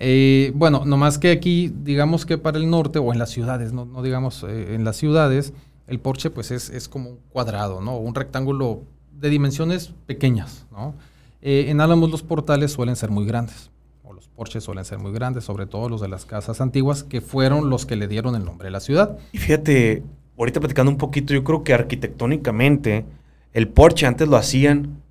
[0.00, 3.84] Eh, bueno, nomás que aquí, digamos que para el norte, o en las ciudades, no,
[3.84, 5.52] no digamos eh, en las ciudades,
[5.88, 7.96] el Porsche pues es, es, como un cuadrado, ¿no?
[7.96, 10.94] Un rectángulo de dimensiones pequeñas, ¿no?
[11.42, 13.70] Eh, en Álamos los portales suelen ser muy grandes,
[14.04, 17.20] o los Porsches suelen ser muy grandes, sobre todo los de las casas antiguas, que
[17.20, 19.18] fueron los que le dieron el nombre a la ciudad.
[19.32, 20.04] Y fíjate,
[20.38, 23.04] ahorita platicando un poquito, yo creo que arquitectónicamente
[23.52, 25.02] el porche antes lo hacían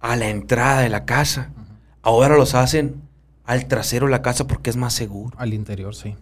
[0.00, 1.50] a la entrada de la casa.
[2.02, 2.96] Ahora los hacen
[3.44, 5.36] al trasero de la casa porque es más seguro.
[5.38, 6.14] Al interior, sí.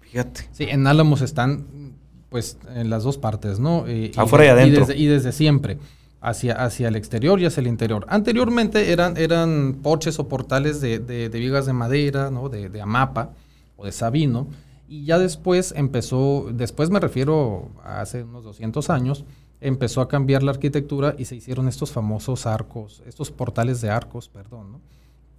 [0.00, 0.48] Fíjate.
[0.52, 1.94] Sí, en Álamos están,
[2.30, 3.86] pues, en las dos partes, ¿no?
[3.86, 4.86] Eh, Afuera y, adentro.
[4.94, 5.78] Y desde, siempre,
[6.20, 8.06] hacia, hacia el exterior y hacia el interior.
[8.08, 12.48] Anteriormente eran, eran porches o portales de, de, vigas de madera, ¿no?
[12.48, 13.30] De, de amapa
[13.76, 14.48] o de sabino
[14.88, 19.24] y ya después empezó, después me refiero a hace unos 200 años,
[19.60, 24.28] empezó a cambiar la arquitectura y se hicieron estos famosos arcos, estos portales de arcos,
[24.28, 24.80] perdón,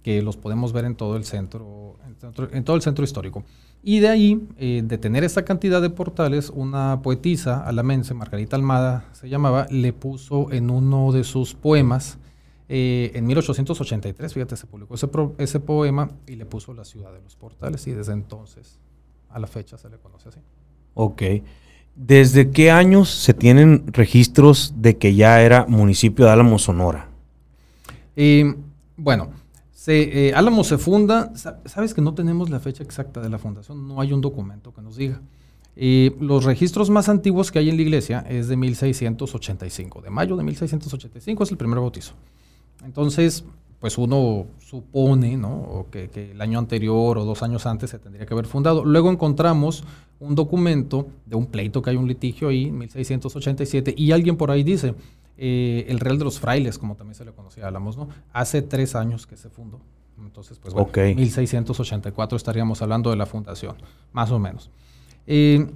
[0.02, 1.96] que los podemos ver en todo el centro,
[2.52, 3.44] en, todo el centro histórico.
[3.82, 9.08] Y de ahí, eh, de tener esta cantidad de portales, una poetisa alamense, Margarita Almada
[9.12, 12.18] se llamaba, le puso en uno de sus poemas,
[12.68, 15.08] eh, en 1883, fíjate, se publicó ese,
[15.38, 18.78] ese poema y le puso la ciudad de los portales y desde entonces
[19.30, 20.40] a la fecha se le conoce así.
[20.94, 21.22] Ok.
[21.94, 27.08] ¿Desde qué años se tienen registros de que ya era municipio de Álamo, Sonora?
[28.96, 29.30] bueno,
[29.72, 31.32] se, eh, Álamo se funda,
[31.64, 34.82] sabes que no tenemos la fecha exacta de la fundación, no hay un documento que
[34.82, 35.22] nos diga.
[35.74, 40.36] Y los registros más antiguos que hay en la iglesia es de 1685, de mayo
[40.36, 42.12] de 1685 es el primer bautizo.
[42.84, 43.44] Entonces,
[43.80, 45.86] pues uno supone ¿no?
[45.90, 48.84] que, que, el año anterior o dos años antes se tendría que haber fundado.
[48.84, 49.84] Luego encontramos
[50.20, 54.62] un documento de un pleito que hay un litigio ahí, 1687, y alguien por ahí
[54.62, 54.94] dice,
[55.38, 58.08] eh, el Real de los Frailes, como también se le conocía a Álamos, ¿no?
[58.32, 59.80] hace tres años que se fundó.
[60.18, 63.76] Entonces, pues bueno, 1684 estaríamos hablando de la fundación,
[64.12, 64.70] más o menos.
[65.26, 65.66] Eh,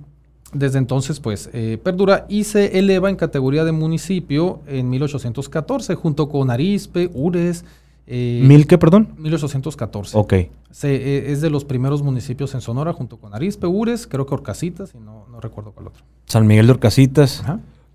[0.52, 6.28] desde entonces, pues, eh, perdura y se eleva en categoría de municipio en 1814, junto
[6.28, 7.64] con Arispe, Ures,
[8.06, 9.14] eh, ¿Mil qué, perdón?
[9.18, 10.16] 1814.
[10.18, 10.34] Ok.
[10.70, 14.34] Se, eh, es de los primeros municipios en Sonora, junto con Arispe, Ures, creo que
[14.34, 16.04] Orcasitas, y no, no recuerdo cuál otro.
[16.26, 17.42] San Miguel de Orcasitas.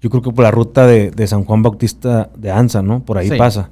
[0.01, 3.03] Yo creo que por la ruta de, de, San Juan Bautista de Anza, ¿no?
[3.03, 3.69] Por ahí pasa.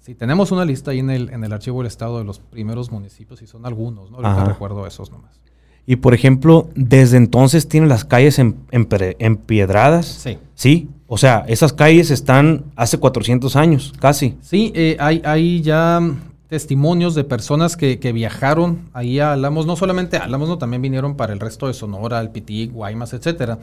[0.00, 2.90] Sí, tenemos una lista ahí en el, en el archivo del Estado de los primeros
[2.90, 4.18] municipios, y son algunos, ¿no?
[4.18, 5.40] Ahorita recuerdo esos nomás.
[5.84, 10.06] Y por ejemplo, desde entonces tienen las calles en, empiedradas.
[10.06, 10.38] Sí.
[10.54, 10.88] Sí.
[11.10, 14.36] O sea, esas calles están hace 400 años, casi.
[14.42, 16.00] Sí, eh, hay, ya
[16.48, 21.32] testimonios de personas que, viajaron ahí a Álamos, no solamente a no, también vinieron para
[21.32, 23.58] el resto de Sonora, Alpitic, Guaymas, etcétera.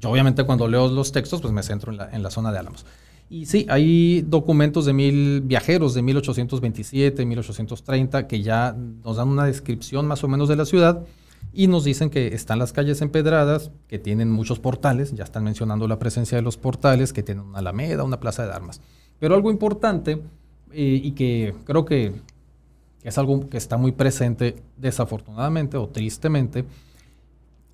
[0.00, 2.58] Yo obviamente cuando leo los textos, pues me centro en la, en la zona de
[2.58, 2.84] Álamos.
[3.30, 9.44] Y sí, hay documentos de mil viajeros de 1827, 1830, que ya nos dan una
[9.44, 11.04] descripción más o menos de la ciudad
[11.52, 15.88] y nos dicen que están las calles empedradas, que tienen muchos portales, ya están mencionando
[15.88, 18.80] la presencia de los portales, que tienen una alameda, una plaza de armas.
[19.18, 20.22] Pero algo importante
[20.72, 22.12] eh, y que creo que
[23.02, 26.64] es algo que está muy presente desafortunadamente o tristemente,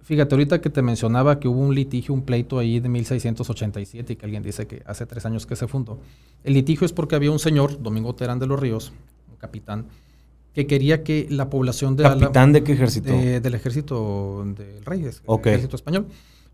[0.04, 4.16] Fíjate, ahorita que te mencionaba que hubo un litigio, un pleito ahí de 1687 y
[4.16, 5.98] que alguien dice que hace tres años que se fundó.
[6.42, 8.92] El litigio es porque había un señor, Domingo Terán de los Ríos,
[9.30, 9.86] un capitán,
[10.54, 13.12] que quería que la población de ¿Capitán de qué ejército?
[13.12, 16.06] del ejército del rey, el ejército español,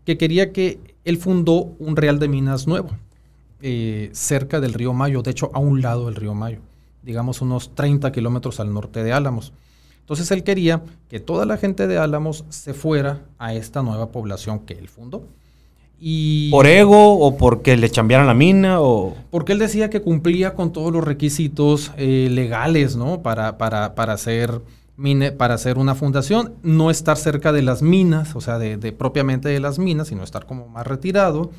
[0.05, 2.89] que quería que él fundó un real de minas nuevo,
[3.61, 6.59] eh, cerca del río Mayo, de hecho a un lado del río Mayo,
[7.03, 9.53] digamos unos 30 kilómetros al norte de Álamos.
[9.99, 14.59] Entonces él quería que toda la gente de Álamos se fuera a esta nueva población
[14.59, 15.27] que él fundó.
[16.49, 18.81] ¿Por ego o porque le chambearan la mina?
[18.81, 19.15] O...
[19.29, 23.21] Porque él decía que cumplía con todos los requisitos eh, legales, ¿no?
[23.21, 24.61] Para, para, para, hacer
[24.97, 29.49] mine, para hacer una fundación, no estar cerca de las minas, o sea, de, propiamente
[29.49, 31.51] de las minas, sino estar como más retirado.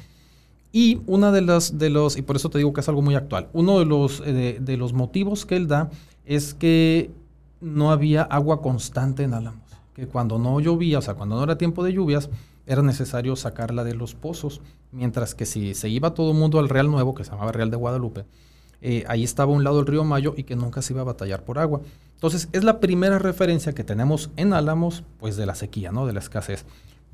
[0.73, 3.15] Y una de las, de los, y por eso te digo que es algo muy
[3.15, 5.91] actual, uno de los, eh, de los motivos que él da
[6.25, 7.11] es que
[7.61, 9.63] no había agua constante en Álamos,
[9.95, 12.29] que cuando no llovía, o sea, cuando no era tiempo de lluvias,
[12.67, 16.69] era necesario sacarla de los pozos, mientras que si se iba todo el mundo al
[16.69, 18.25] Real Nuevo, que se llamaba Real de Guadalupe,
[18.81, 21.05] eh, ahí estaba a un lado el río Mayo y que nunca se iba a
[21.05, 21.81] batallar por agua.
[22.15, 26.07] Entonces es la primera referencia que tenemos en Álamos, pues de la sequía, ¿no?
[26.07, 26.65] De la escasez.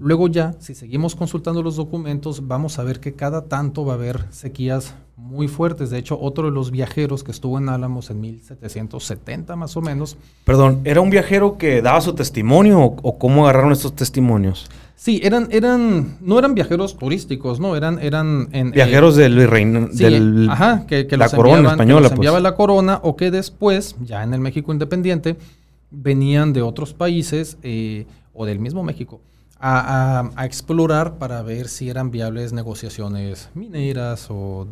[0.00, 3.96] Luego ya, si seguimos consultando los documentos, vamos a ver que cada tanto va a
[3.96, 5.90] haber sequías muy fuertes.
[5.90, 10.16] De hecho, otro de los viajeros que estuvo en Álamos en 1770 más o menos.
[10.44, 14.70] Perdón, ¿era un viajero que daba su testimonio o, cómo agarraron estos testimonios?
[14.98, 20.50] Sí, eran, eran, no eran viajeros turísticos, no, eran, eran en, viajeros del reino, del,
[20.50, 22.42] ajá, que, la corona española, que enviaba pues.
[22.42, 25.36] la corona o que después, ya en el México independiente,
[25.92, 29.20] venían de otros países eh, o del mismo México
[29.60, 34.66] a, explorar para ver si eran viables negociaciones mineras o,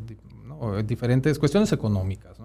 [0.85, 2.37] diferentes cuestiones económicas.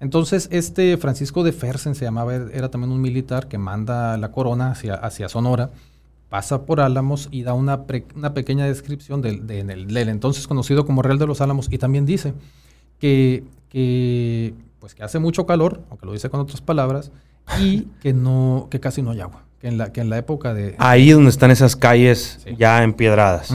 [0.00, 4.70] Entonces, este Francisco de Fersen se llamaba, era también un militar que manda la corona
[4.70, 5.70] hacia, hacia Sonora,
[6.28, 11.18] pasa por Álamos y da una, una pequeña descripción del, del, entonces conocido como Real
[11.18, 12.34] de los Álamos y también dice
[12.98, 17.10] que, que, pues que hace mucho calor, aunque lo dice con otras palabras,
[17.60, 20.54] y que, no, que casi no hay agua que en la, que en la época
[20.54, 20.76] de...
[20.78, 23.54] Ahí donde están esas calles ya empiedradas.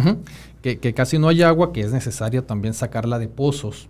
[0.62, 3.90] que, que, casi no hay agua, que es necesaria también sacarla de pozos.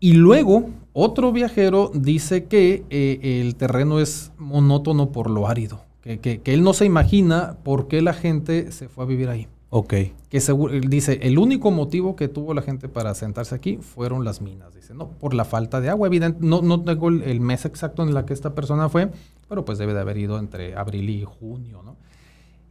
[0.00, 6.20] Y luego, otro viajero dice que eh, el terreno es monótono por lo árido, que,
[6.20, 9.48] que, que, él no se imagina por qué la gente se fue a vivir ahí.
[9.76, 9.92] Ok.
[10.28, 10.40] Que
[10.86, 14.72] dice, el único motivo que tuvo la gente para sentarse aquí fueron las minas.
[14.72, 16.06] Dice, no, por la falta de agua.
[16.06, 19.10] Evidente, no, no tengo el, mes exacto en la que esta persona fue,
[19.48, 21.96] pero pues debe de haber ido entre abril y junio, ¿no?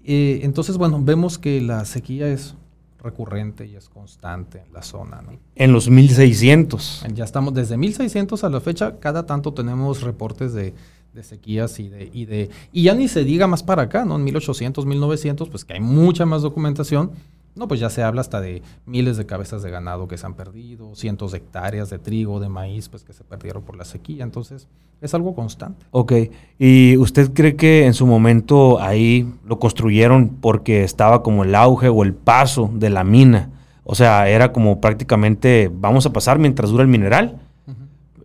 [0.05, 2.55] Eh, entonces, bueno, vemos que la sequía es
[3.01, 5.33] recurrente y es constante en la zona, ¿no?
[5.55, 7.03] En los 1600.
[7.13, 10.73] Ya estamos, desde 1600 a la fecha, cada tanto tenemos reportes de
[11.13, 12.49] de sequías y de, y de...
[12.71, 14.15] Y ya ni se diga más para acá, ¿no?
[14.15, 17.11] En 1800, 1900, pues que hay mucha más documentación,
[17.55, 20.33] No, pues ya se habla hasta de miles de cabezas de ganado que se han
[20.33, 24.23] perdido, cientos de hectáreas de trigo, de maíz, pues que se perdieron por la sequía.
[24.23, 24.67] Entonces,
[25.01, 25.85] es algo constante.
[25.91, 26.13] Ok.
[26.57, 31.89] ¿Y usted cree que en su momento ahí lo construyeron porque estaba como el auge
[31.89, 33.51] o el paso de la mina?
[33.83, 37.39] O sea, era como prácticamente vamos a pasar mientras dura el mineral.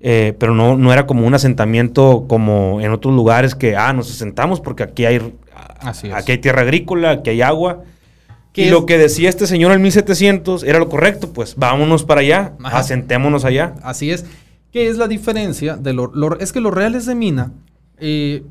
[0.00, 4.10] Eh, pero no, no era como un asentamiento como en otros lugares que, ah, nos
[4.10, 5.34] asentamos porque aquí hay,
[6.14, 7.82] aquí hay tierra agrícola, aquí hay agua
[8.58, 12.54] y lo que decía este señor en 1700 era lo correcto, pues vámonos para allá,
[12.64, 13.74] asentémonos allá.
[13.82, 14.24] Así es.
[14.72, 15.76] ¿Qué es la diferencia?
[15.76, 17.52] De lo, es que los reales de mina,
[17.98, 18.42] eh,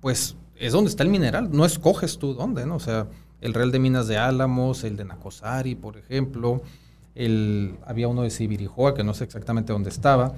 [0.00, 2.76] pues es donde está el mineral, no escoges tú dónde, ¿no?
[2.76, 3.08] O sea,
[3.40, 6.62] el real de minas de Álamos, el de Nacosari, por ejemplo,
[7.14, 10.34] el, había uno de Sibirijoa, que no sé exactamente dónde estaba.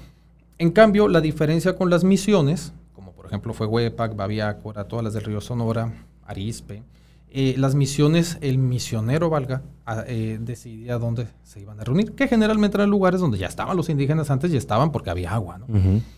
[0.60, 5.14] En cambio, la diferencia con las misiones, como por ejemplo fue Huepac, Babiácora, todas las
[5.14, 6.82] del río Sonora, Arispe,
[7.30, 9.62] eh, las misiones, el misionero, valga,
[10.06, 13.88] eh, decidía dónde se iban a reunir, que generalmente eran lugares donde ya estaban los
[13.88, 15.56] indígenas antes y estaban porque había agua.
[15.56, 15.64] ¿no?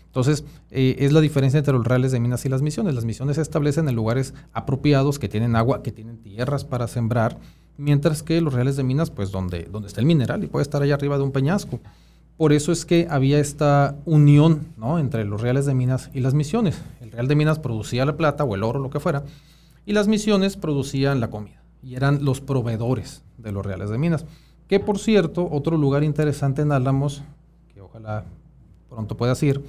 [0.07, 2.95] Entonces, eh, es la diferencia entre los reales de minas y las misiones.
[2.95, 7.39] Las misiones se establecen en lugares apropiados, que tienen agua, que tienen tierras para sembrar,
[7.77, 10.81] mientras que los reales de minas, pues donde, donde está el mineral y puede estar
[10.81, 11.79] allá arriba de un peñasco.
[12.37, 14.67] Por eso es que había esta unión
[14.99, 16.81] entre los reales de minas y las misiones.
[16.99, 19.23] El real de minas producía la plata o el oro, lo que fuera,
[19.85, 24.25] y las misiones producían la comida y eran los proveedores de los reales de minas.
[24.67, 27.21] Que por cierto, otro lugar interesante en Álamos,
[27.73, 28.25] que ojalá
[28.89, 29.63] pronto puedas ir,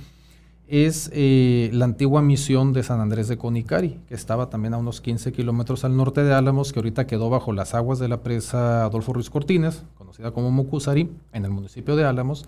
[0.66, 5.00] es eh, la antigua misión de San Andrés de Conicari, que estaba también a unos
[5.00, 8.84] 15 kilómetros al norte de Álamos, que ahorita quedó bajo las aguas de la presa
[8.84, 12.46] Adolfo Ruiz Cortines, conocida como Mucusari, en el municipio de Álamos.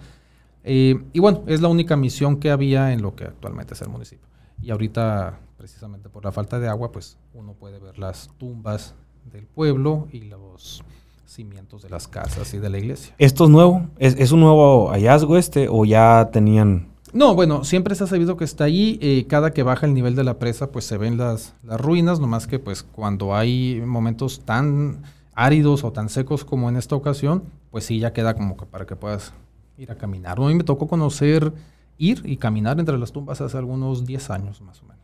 [0.65, 3.89] Eh, y bueno, es la única misión que había en lo que actualmente es el
[3.89, 4.27] municipio.
[4.63, 8.95] Y ahorita precisamente por la falta de agua, pues uno puede ver las tumbas
[9.33, 10.85] del pueblo y los
[11.25, 13.15] cimientos de las casas y de la iglesia.
[13.19, 13.89] ¿Esto es nuevo?
[13.99, 16.95] ¿Es, un nuevo hallazgo este o ya tenían...?
[17.17, 18.99] No, bueno, siempre se ha sabido que está ahí.
[19.01, 22.21] Eh, cada que baja el nivel de la presa, pues se ven las, las ruinas,
[22.21, 25.03] nomás que pues cuando hay momentos tan
[25.35, 28.85] áridos o tan secos como en esta ocasión, pues sí, ya queda como que para
[28.85, 29.33] que puedas
[29.79, 30.39] ir a caminar.
[30.39, 31.55] A mí me tocó conocer,
[31.97, 35.01] ir y caminar entre las tumbas hace algunos 10 años más o menos.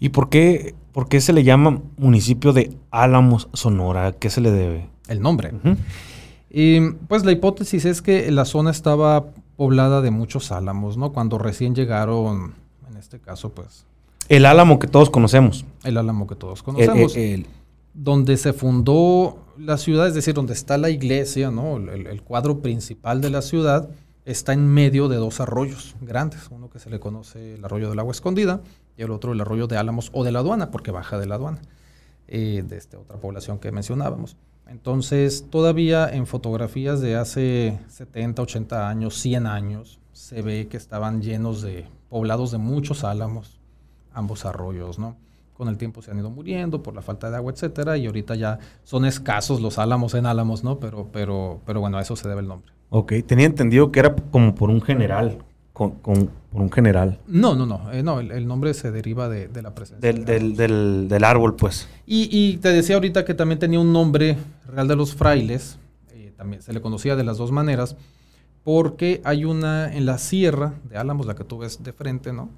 [0.00, 4.08] ¿Y por qué, por qué se le llama municipio de Álamos, Sonora?
[4.08, 4.88] ¿A qué se le debe?
[5.06, 5.52] El nombre.
[6.50, 11.12] y, pues la hipótesis es que la zona estaba poblada de muchos álamos, ¿no?
[11.12, 12.54] Cuando recién llegaron,
[12.90, 13.84] en este caso, pues...
[14.28, 15.64] El álamo que todos conocemos.
[15.84, 17.14] El álamo que todos conocemos.
[17.94, 21.76] donde se fundó la ciudad, es decir, donde está la iglesia, ¿no?
[21.76, 23.88] el cuadro principal de la ciudad
[24.26, 27.98] está en medio de dos arroyos grandes, uno que se le conoce el arroyo del
[27.98, 28.60] agua escondida
[28.96, 31.36] y el otro el arroyo de Álamos o de la aduana, porque baja de la
[31.36, 31.62] aduana,
[32.26, 34.36] eh, de esta otra población que mencionábamos.
[34.68, 41.22] Entonces, todavía en fotografías de hace 70, 80 años, 100 años, se ve que estaban
[41.22, 43.60] llenos de poblados de muchos álamos,
[44.12, 45.16] ambos arroyos, ¿no?
[45.54, 48.34] Con el tiempo se han ido muriendo por la falta de agua, etcétera, y ahorita
[48.34, 50.80] ya son escasos los álamos en álamos, ¿no?
[50.80, 52.72] Pero, pero, pero bueno, a eso se debe el nombre.
[52.90, 55.38] Ok, tenía entendido que era como por un general,
[55.76, 57.20] con, por un general.
[57.26, 60.10] No, no, no, eh, no, el, nombre se deriva de, la presencia.
[60.10, 61.86] Del, árbol, pues.
[62.06, 65.78] Y, te decía ahorita que también tenía un nombre real de los frailes,
[66.12, 67.94] eh, también se le conocía de las dos maneras,
[68.64, 72.48] porque hay una en la sierra de Álamos, la que tú ves de frente, ¿no?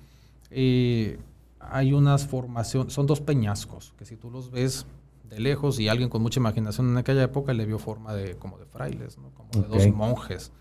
[0.53, 1.19] Eh,
[1.59, 4.87] hay unas formaciones, son dos peñascos, que si tú los ves
[5.29, 8.59] de lejos y alguien con mucha imaginación en aquella época le vio forma de como
[8.59, 9.31] de frailes, ¿no?
[9.31, 10.53] como de dos monjes.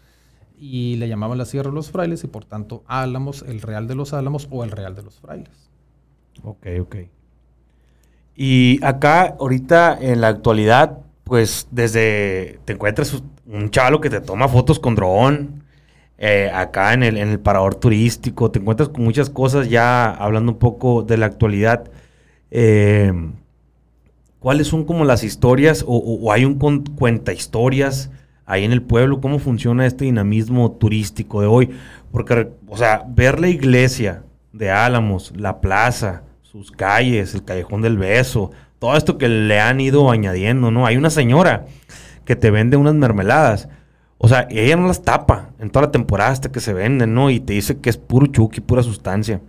[0.59, 3.95] Y le llamaban la Sierra de los Frailes y por tanto Álamos, el Real de
[3.95, 5.69] los Álamos o el Real de los Frailes.
[6.43, 6.95] Ok, ok.
[8.35, 14.47] Y acá, ahorita, en la actualidad, pues desde te encuentras un chalo que te toma
[14.47, 15.63] fotos con dron,
[16.17, 20.53] eh, acá en el, en el parador turístico, te encuentras con muchas cosas ya hablando
[20.53, 21.89] un poco de la actualidad.
[22.51, 23.11] Eh,
[24.39, 26.55] ¿Cuáles son como las historias o, hay un
[26.95, 28.11] cuenta historias
[28.47, 29.21] ahí en el pueblo?
[29.21, 31.69] ¿Cómo funciona este dinamismo turístico de hoy?
[32.11, 37.97] Porque, o sea, ver la iglesia de Álamos, la plaza, sus calles, el callejón del
[37.97, 40.87] beso, todo esto que le han ido añadiendo, ¿no?
[40.87, 41.65] Hay una señora
[42.25, 43.69] que te vende unas mermeladas.
[44.17, 47.29] O sea, ella no las tapa en toda la temporada hasta que se venden, ¿no?
[47.29, 49.41] Y te dice que es puro chuki, pura sustancia.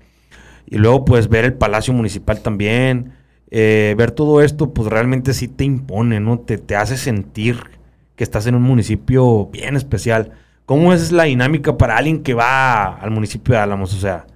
[0.67, 3.13] Y luego, pues, ver el Palacio Municipal también.
[3.51, 6.39] Eh, ver todo esto, pues realmente sí te impone, ¿no?
[6.39, 7.78] Te, te hace sentir
[8.19, 10.33] que estás en un municipio bien especial.
[10.67, 13.95] ¿Cómo es la dinámica para alguien que va al municipio de Álamos?
[13.95, 14.27] O sea,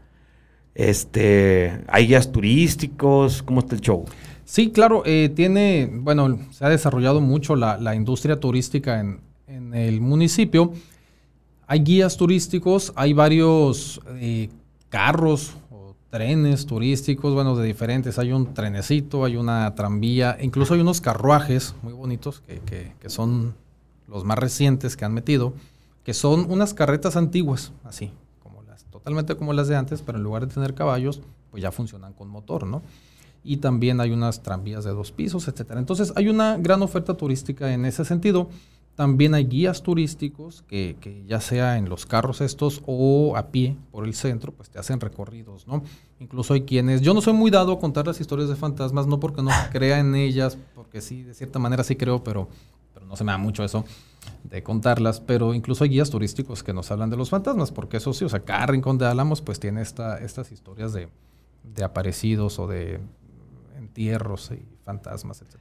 [0.72, 3.42] este, ¿hay guías turísticos?
[3.42, 4.04] ¿Cómo está el show?
[4.44, 9.20] Sí, claro, eh, tiene, bueno, se ha desarrollado mucho la, industria turística en,
[9.74, 10.72] el municipio.
[11.66, 14.48] Hay guías turísticos, hay varios eh,
[14.90, 18.16] carros o trenes turísticos, bueno, de diferentes.
[18.20, 23.54] Hay un trenecito, hay una tranvía, incluso hay unos carruajes muy bonitos que, que son
[24.12, 25.54] los más recientes que han metido,
[26.04, 30.24] que son unas carretas antiguas, así, como las, totalmente como las de antes, pero en
[30.24, 32.82] lugar de tener caballos, pues ya funcionan con motor, ¿no?
[33.42, 35.80] Y también hay unas tranvías de dos pisos, etcétera.
[35.80, 38.48] Entonces hay una gran oferta turística en ese sentido.
[38.94, 43.76] También hay guías turísticos que, que, ya sea en los carros estos o a pie
[43.90, 45.82] por el centro, pues te hacen recorridos, ¿no?
[46.20, 49.18] Incluso hay quienes, yo no soy muy dado a contar las historias de fantasmas, no
[49.18, 52.48] porque no crea en ellas, porque sí, de cierta manera sí creo, pero,
[53.12, 53.84] no se me da mucho eso
[54.44, 58.14] de contarlas, pero incluso hay guías turísticos que nos hablan de los fantasmas, porque eso
[58.14, 61.08] sí, o sea, cada rincón de Álamos pues tiene esta, estas historias de,
[61.62, 63.00] de aparecidos o de
[63.76, 65.60] entierros y fantasmas, etc.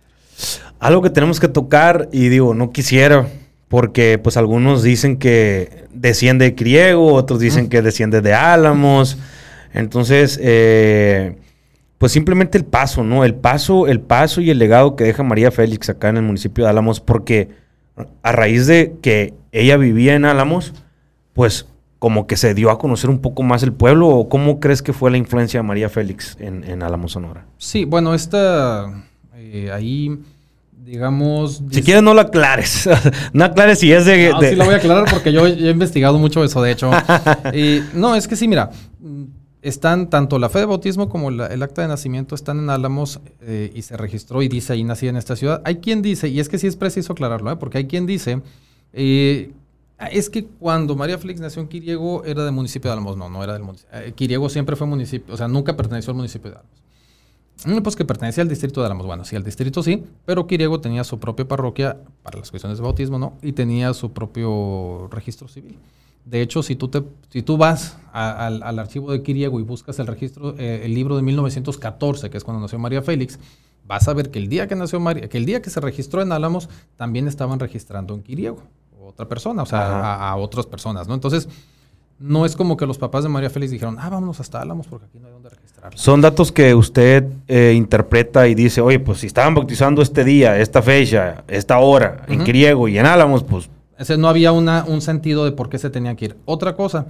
[0.80, 3.28] Algo que tenemos que tocar, y digo, no quisiera,
[3.68, 9.18] porque pues algunos dicen que desciende de Criego, otros dicen que desciende de Álamos.
[9.74, 11.36] Entonces, eh,
[12.02, 13.24] pues simplemente el paso, ¿no?
[13.24, 16.64] El paso, el paso y el legado que deja María Félix acá en el municipio
[16.64, 17.50] de Álamos, porque
[18.24, 20.74] a raíz de que ella vivía en Álamos,
[21.34, 21.68] pues
[22.00, 24.94] como que se dio a conocer un poco más el pueblo, o cómo crees que
[24.94, 27.46] fue la influencia de María Félix en, en Álamos, Sonora?
[27.60, 30.18] Sí, bueno, esta, eh, ahí,
[30.84, 31.62] digamos...
[31.70, 32.90] Si quieres no lo aclares,
[33.34, 34.32] no aclares si es de...
[34.32, 36.90] No, sí lo voy a aclarar porque yo, he investigado mucho eso, de hecho.
[37.94, 38.72] no, es que sí, mira,
[39.62, 43.72] están tanto la fe de bautismo como el acta de nacimiento están en Álamos eh,
[43.76, 45.62] y se registró y dice ahí nací en esta ciudad.
[45.66, 47.56] Hay quien dice, y es que sí es preciso aclararlo, ¿eh?
[47.58, 48.42] porque hay quien dice
[48.94, 49.52] eh,
[50.10, 53.18] es que cuando María Félix nació en Quiriego era del municipio de Álamos.
[53.18, 54.00] No, no era del municipio.
[54.00, 56.82] Eh, Quiriego siempre fue municipio, o sea, nunca perteneció al municipio de Álamos.
[57.66, 59.06] Mm, pues que pertenecía al distrito de Álamos.
[59.06, 62.84] Bueno, sí, al distrito sí, pero Quiriego tenía su propia parroquia para las cuestiones de
[62.84, 63.34] bautismo, ¿no?
[63.44, 65.78] Y tenía su propio registro civil.
[66.26, 70.08] De hecho, si tú, te, si tú vas al, archivo de Quiriego y buscas el
[70.08, 73.40] registro, eh, el libro de 1914, que es cuando nació María Félix,
[73.88, 76.22] vas a ver que el día que nació María, que el día que se registró
[76.22, 78.62] en Álamos, también estaban registrando en Quiriego
[79.12, 81.14] otra persona, o sea, a, otras personas, ¿no?
[81.14, 81.50] Entonces,
[82.20, 85.08] no es como que los papás de María Félix dijeron, ah, vámonos hasta Álamos porque
[85.08, 85.98] aquí no hay dónde registrar.
[85.98, 90.60] Son datos que usted eh, interpreta y dice, oye, pues si estaban bautizando este día,
[90.60, 93.70] esta fecha, esta hora, en griego y en Álamos, pues...
[94.02, 96.38] Ese no había una, un sentido de por qué se tenía que ir.
[96.46, 97.06] Otra cosa,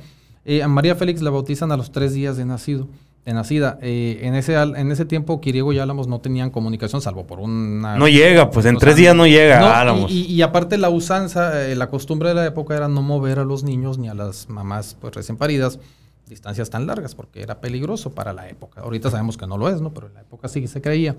[0.45, 2.87] eh, a María Félix la bautizan a los tres días de nacido
[3.25, 3.77] de nacida.
[3.81, 7.95] Eh, en, ese, en ese tiempo, Quiriego y Álamos no tenían comunicación, salvo por una...
[7.95, 10.11] No llega, pues en tres días no llega Álamos.
[10.11, 13.63] Y, aparte la usanza, eh, la costumbre de la época era no mover a los
[13.63, 15.79] niños ni a las mamás pues recién paridas
[16.27, 18.81] distancias tan largas, porque era peligroso para la época.
[18.81, 19.93] Ahorita sabemos que no lo es, ¿no?
[19.93, 21.15] Pero en la época sí se creía.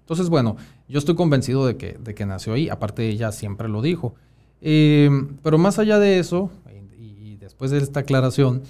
[0.00, 0.56] Entonces, bueno,
[0.88, 4.14] yo estoy convencido de que, de que nació ahí, aparte ella siempre lo dijo.
[4.66, 5.10] Eh,
[5.42, 6.50] pero más allá de eso,
[6.98, 8.62] y, después de esta aclaración,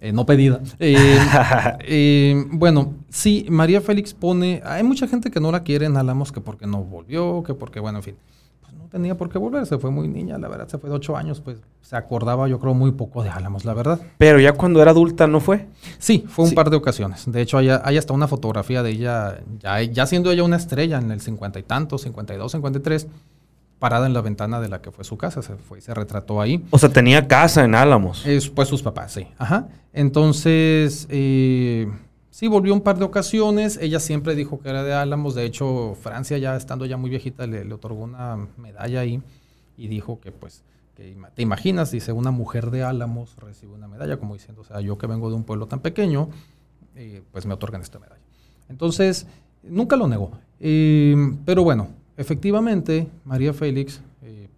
[0.00, 1.18] eh, no pedida, eh,
[1.80, 6.32] eh, bueno, sí, María Félix pone, hay mucha gente que no la quiere en Alamos,
[6.32, 8.16] que porque no volvió, que porque, bueno, en fin,
[8.62, 10.96] pues no tenía por qué volver, se fue muy niña, la verdad, se fue de
[10.96, 14.00] ocho años, pues se acordaba yo creo muy poco de Álamos, la verdad.
[14.16, 15.68] Pero ya cuando era adulta, ¿no fue?
[15.98, 17.30] Sí, fue un par de ocasiones.
[17.30, 19.42] De hecho, hay, hasta una fotografía de ella,
[19.92, 23.08] ya siendo ella una estrella en el cincuenta y tanto, 52, 53
[23.82, 26.40] parada en la ventana de la que fue su casa, se fue y se retrató
[26.40, 26.64] ahí.
[26.70, 28.24] O sea, tenía casa en Álamos.
[28.24, 29.26] Es, pues sus papás, sí.
[29.38, 29.66] Ajá.
[29.92, 31.90] Entonces, eh,
[32.30, 33.80] sí, volvió un par de ocasiones.
[33.82, 35.34] Ella siempre dijo que era de Álamos.
[35.34, 39.20] De hecho, Francia, ya estando ya muy viejita, le, otorgó una medalla ahí
[39.76, 40.62] y dijo que, pues,
[40.94, 44.80] que, te imaginas, dice, una mujer de Álamos recibe una medalla, como diciendo, o sea,
[44.80, 46.28] yo que vengo de un pueblo tan pequeño,
[46.94, 48.22] eh, pues me otorgan esta medalla.
[48.68, 49.26] Entonces,
[49.64, 50.30] nunca lo negó.
[50.60, 54.48] Eh, pero bueno, Efectivamente, María Félix, eh,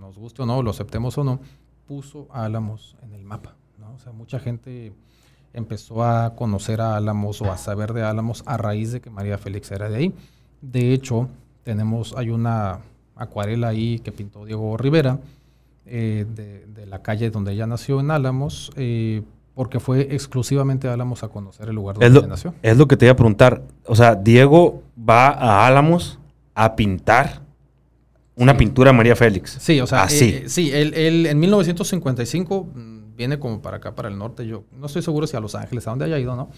[0.00, 1.40] nos guste o no, lo aceptemos o no,
[1.86, 3.54] puso a Álamos en el mapa.
[3.78, 3.94] ¿no?
[3.94, 4.92] O sea, mucha gente
[5.52, 9.38] empezó a conocer a Álamos o a saber de Álamos a raíz de que María
[9.38, 10.14] Félix era de ahí.
[10.60, 11.28] De hecho,
[11.64, 12.80] tenemos, hay una
[13.16, 15.18] acuarela ahí que pintó Diego Rivera
[15.86, 19.22] eh, de, la calle donde ella nació en Álamos, eh,
[19.54, 22.54] porque fue exclusivamente a Álamos a conocer el lugar donde ella nació.
[22.62, 23.62] Es lo que te iba a preguntar.
[23.86, 26.18] O sea, Diego va a Álamos
[26.54, 27.42] a pintar
[28.36, 29.58] una pintura de María Félix.
[29.60, 30.28] Sí, o sea, Así.
[30.28, 34.46] Eh, sí, él, en 1955 mm, viene como para acá, para el norte.
[34.46, 36.50] Yo no estoy seguro si a Los Ángeles, a dónde haya ido, ¿no?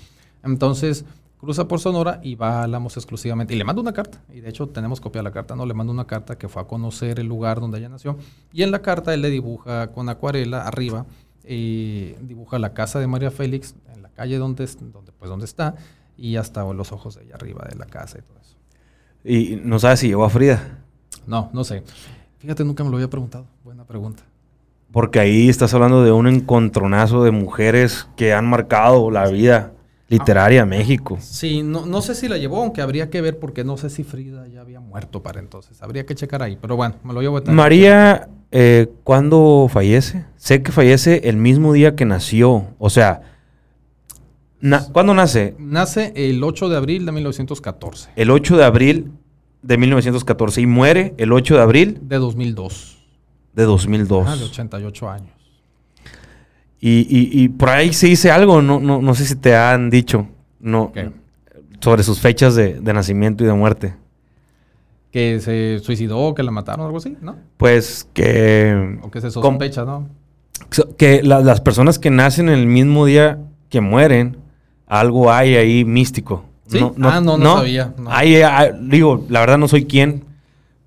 [0.42, 1.04] Entonces
[1.38, 3.54] cruza por Sonora y va a Álamos exclusivamente.
[3.54, 4.22] Y le mando una carta.
[4.32, 5.66] Y de hecho tenemos copia de la carta, ¿no?
[5.66, 8.16] Le mando una carta que fue a conocer el lugar donde ella nació.
[8.52, 11.06] Y en la carta él le dibuja con acuarela arriba,
[11.46, 15.74] y dibuja la casa de María Félix en la calle donde, donde, pues, donde está
[16.16, 18.43] y hasta los ojos de ella arriba de la casa y todo eso.
[19.24, 20.80] Y no sabes si llegó a Frida.
[21.26, 21.82] No, no sé.
[22.38, 23.46] Fíjate, nunca me lo había preguntado.
[23.64, 24.22] Buena pregunta.
[24.92, 29.72] Porque ahí estás hablando de un encontronazo de mujeres que han marcado la vida
[30.08, 31.18] literaria de México.
[31.20, 34.04] Sí, no, no sé si la llevó, aunque habría que ver porque no sé si
[34.04, 35.82] Frida ya había muerto para entonces.
[35.82, 37.50] Habría que checar ahí, pero bueno, me lo llevo a.
[37.50, 40.26] María, eh, ¿cuándo fallece?
[40.36, 42.66] Sé que fallece el mismo día que nació.
[42.78, 43.22] O sea,
[44.68, 45.54] na- ¿cuándo nace?
[45.58, 49.10] Nace el 8 de abril de 1914, El 8 de abril
[49.62, 52.98] de 1914 y muere el 8 de abril de 2002.
[53.54, 54.26] de 2002.
[54.28, 55.28] Ah, de 88 años.
[56.80, 59.88] Y, y- y por ahí se dice algo, no, no, no sé si te han
[59.90, 60.28] dicho,
[60.60, 60.92] no,
[61.80, 63.94] sobre sus fechas de, de nacimiento y de muerte.
[65.10, 67.36] Que se suicidó, que la mataron, algo así, ¿no?
[67.56, 70.08] Pues que, O que se sospecha, ¿no?
[70.98, 73.38] que la- las personas que nacen el mismo día
[73.70, 74.36] que mueren,
[75.00, 76.44] algo hay ahí místico.
[76.66, 76.78] ¿Sí?
[77.02, 78.10] Ah, no, no sabía, no.
[78.10, 80.24] Hay- hay- digo, la verdad no soy quien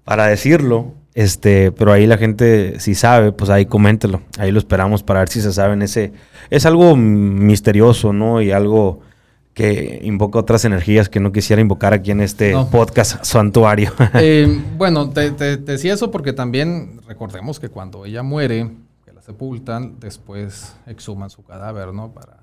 [0.03, 4.21] para decirlo, este, pero ahí la gente si sabe, pues ahí coméntelo.
[4.39, 6.13] Ahí lo esperamos para ver si se saben ese
[6.49, 8.41] es algo misterioso, ¿no?
[8.41, 9.01] Y algo
[9.53, 12.69] que invoca otras energías que no quisiera invocar aquí en este No.
[12.69, 13.91] podcast santuario.
[14.13, 14.47] Eh,
[14.77, 18.69] bueno, te, te- te decía eso porque también recordemos que cuando ella muere,
[19.03, 22.11] que la sepultan, después exhuman su cadáver, ¿no?
[22.11, 22.37] Para,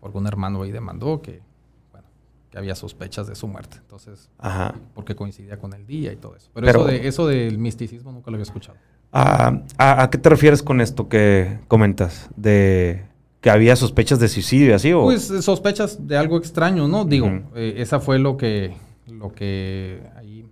[0.00, 1.40] porque un hermano ahí demandó que,
[1.92, 2.06] bueno,
[2.50, 3.76] que había sospechas de su muerte.
[3.80, 4.74] Entonces, Ajá.
[4.94, 6.50] porque coincidía con el día y todo eso.
[6.54, 8.78] Pero, Pero- eso, de, eso del misticismo nunca lo había escuchado.
[9.12, 12.28] Ah, ¿A, a qué te refieres con esto que comentas?
[12.36, 13.06] De
[13.40, 17.04] que había sospechas de suicidio, así o Pues sospechas de algo extraño, ¿no?
[17.04, 18.76] Digo, eh, esa fue lo que,
[19.06, 20.44] lo que ahí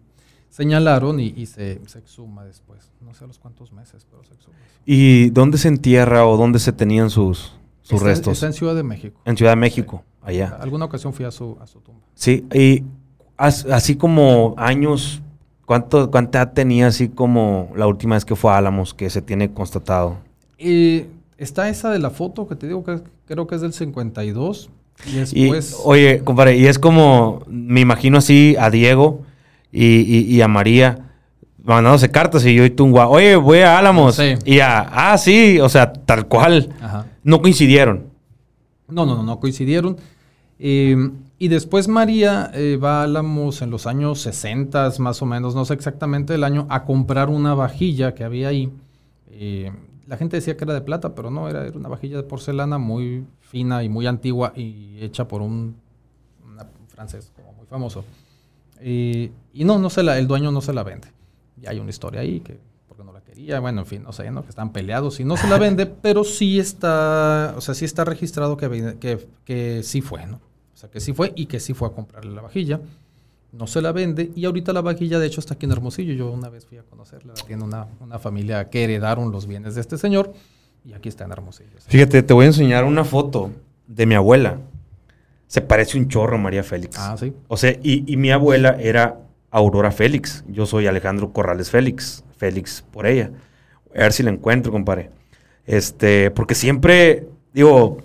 [0.48, 2.92] señalaron y, y se, se exhuma después.
[3.02, 4.56] No sé a los cuántos meses, pero se exhuma.
[4.86, 7.54] ¿Y dónde se entierra o dónde se tenían sus,
[7.86, 8.32] sus Está en- restos?
[8.34, 9.20] Está en Ciudad de México.
[9.24, 10.56] En Ciudad de México, allá.
[10.60, 12.00] Alguna ocasión fui a su, a su tumba.
[12.14, 12.82] Sí, y
[13.36, 15.22] as- así como años,
[15.66, 19.22] ¿cuánto, ¿cuánta edad tenía así como la última vez que fue a Álamos que se
[19.22, 20.16] tiene constatado?
[20.58, 21.06] Eh,
[21.38, 24.70] está esa de la foto que te digo que creo que es del 52.
[25.06, 25.14] Y Y,
[25.44, 25.76] después.
[25.84, 29.20] oye, compadre, y es como, me imagino así a Diego
[29.70, 31.05] y, y- y a María
[31.66, 34.14] mandándose cartas y yo y tú, gua- oye, voy a Álamos.
[34.16, 34.34] Sí.
[34.44, 34.78] Y a,
[35.12, 36.74] ah, sí, o sea, tal cual.
[36.80, 37.06] Ajá.
[37.24, 38.04] No coincidieron.
[38.88, 39.96] No, no, no, no coincidieron.
[40.58, 40.96] Eh,
[41.38, 45.64] y después María eh, va a Álamos en los años 60 más o menos, no
[45.66, 48.70] sé exactamente el año, a comprar una vajilla que había ahí.
[49.30, 49.70] Eh,
[50.06, 52.78] la gente decía que era de plata, pero no, era, era una vajilla de porcelana
[52.78, 55.76] muy fina y muy antigua y hecha por un,
[56.50, 58.04] una- un francés como muy famoso.
[58.80, 61.08] Eh, y no, no se la, el dueño no se la vende.
[61.66, 62.58] Y hay una historia ahí que
[62.88, 64.42] porque no la quería, bueno, en fin, no sé, ¿no?
[64.42, 68.04] Que están peleados y no se la vende, pero sí está, o sea, sí está
[68.04, 70.36] registrado que, que, que sí fue, ¿no?
[70.36, 72.80] O sea, que sí fue y que sí fue a comprarle la vajilla.
[73.52, 76.12] No se la vende y ahorita la vajilla de hecho está aquí en Hermosillo.
[76.12, 79.74] Yo una vez fui a conocerla, la tiene una, una familia que heredaron los bienes
[79.74, 80.32] de este señor
[80.84, 81.70] y aquí está en Hermosillo.
[81.86, 83.50] Fíjate, te voy a enseñar una foto
[83.86, 84.58] de mi abuela.
[85.46, 86.98] Se parece un chorro a María Félix.
[86.98, 87.32] Ah, sí.
[87.48, 89.25] O sea, y, y mi abuela era
[89.56, 90.44] Aurora Félix.
[90.48, 92.22] Yo soy Alejandro Corrales Félix.
[92.36, 93.30] Félix por ella.
[93.94, 95.08] A ver si la encuentro, compadre.
[95.64, 97.96] Este, porque siempre, digo,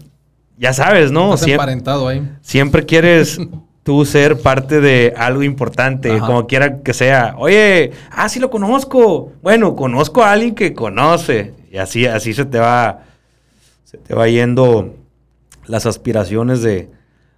[0.58, 1.34] ya sabes, ¿no?
[1.34, 2.26] Estás Siem- emparentado ahí.
[2.40, 3.38] siempre quieres
[3.84, 6.26] tú ser parte de algo importante, Ajá.
[6.26, 7.36] como quiera que sea.
[7.38, 9.34] Oye, ah, sí lo conozco.
[9.42, 11.54] Bueno, conozco a alguien que conoce.
[11.70, 13.04] Y así, así se te va,
[13.84, 14.96] se te va yendo
[15.66, 16.90] las aspiraciones de,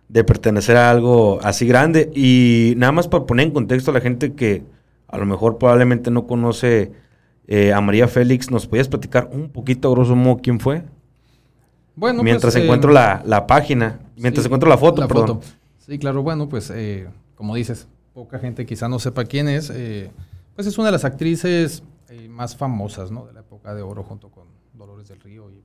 [0.10, 2.12] de pertenecer a algo así grande.
[2.16, 4.64] Y nada más para poner en contexto a la gente que
[5.08, 6.92] a lo mejor probablemente no conoce
[7.48, 10.84] eh, a María Félix, ¿nos podías platicar un poquito, grosso modo, quién fue?
[11.96, 15.28] Bueno, mientras pues, eh, encuentro la, la página, mientras Sí, encuentro la foto, la perdón.
[15.28, 15.42] foto.
[15.78, 19.70] Sí, claro, bueno, pues eh, como dices, poca gente quizá no sepa quién es.
[19.74, 20.12] eh,
[20.56, 21.84] pues es una de las actrices
[22.30, 23.26] más famosas, ¿no?
[23.26, 24.44] De la época de oro junto con
[24.74, 25.64] Dolores del Río y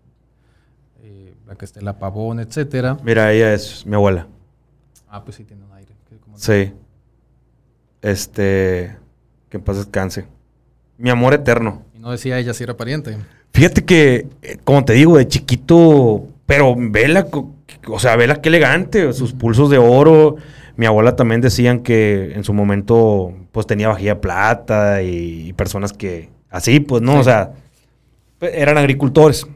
[1.03, 2.97] eh, Blanca Estela Pavón, etcétera.
[3.03, 4.27] Mira, ella es mi abuela.
[5.09, 5.93] Ah, pues sí tiene un aire.
[6.09, 6.73] que Sí.
[8.03, 8.97] Este.
[9.49, 10.27] Que en paz descanse.
[10.97, 11.83] Mi amor eterno.
[11.95, 13.17] Y no decía ella si era pariente.
[13.53, 17.27] Fíjate que, eh, como te digo, de chiquito, pero vela,
[17.87, 20.37] o sea, vela qué elegante, sus pulsos de oro.
[20.77, 25.53] Mi abuela también decían que en su momento, pues tenía vajilla de plata y, y
[25.55, 27.15] personas que, así, pues, ¿no?
[27.15, 27.19] Sí.
[27.19, 27.53] O sea,
[28.39, 29.47] pues, eran agricultores.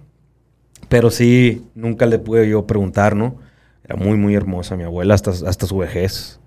[0.93, 3.37] Pero sí, nunca le pude yo preguntar, ¿no?
[3.83, 6.39] Era muy, muy hermosa mi abuela hasta, hasta su vejez.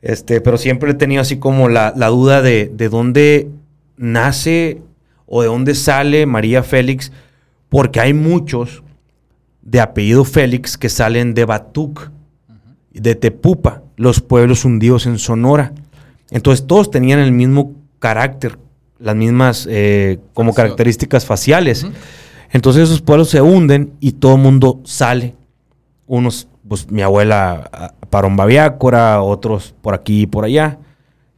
[0.00, 3.50] Este, pero siempre he tenido así como la, la duda de, de dónde
[3.98, 4.80] nace
[5.26, 7.12] o de dónde sale María Félix,
[7.68, 8.82] porque hay muchos
[9.60, 12.10] de apellido Félix que salen de Batuc,
[12.90, 15.74] de Tepupa, los pueblos hundidos en Sonora.
[16.30, 18.58] Entonces todos tenían el mismo carácter,
[18.98, 21.86] las mismas eh, como características faciales.
[22.50, 25.34] Entonces esos pueblos se hunden y todo el mundo sale.
[26.06, 30.78] Unos, pues mi abuela ah, para un babiácora, otros por aquí y por allá.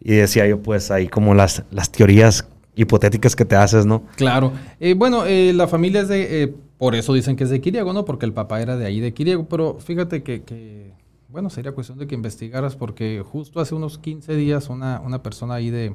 [0.01, 4.05] Y decía yo, pues ahí como las, las teorías hipotéticas que te haces, ¿no?
[4.17, 4.53] Claro.
[4.79, 6.43] Eh, bueno, eh, la familia es de...
[6.43, 8.07] eh, por eso dicen que es de Quiriego, ¿no?
[8.07, 9.47] Porque el papá era de ahí, de Quiriego.
[9.47, 10.95] Pero fíjate que, que,
[11.29, 15.55] bueno, sería cuestión de que investigaras porque justo hace unos 15 días una, una persona
[15.55, 15.95] ahí de,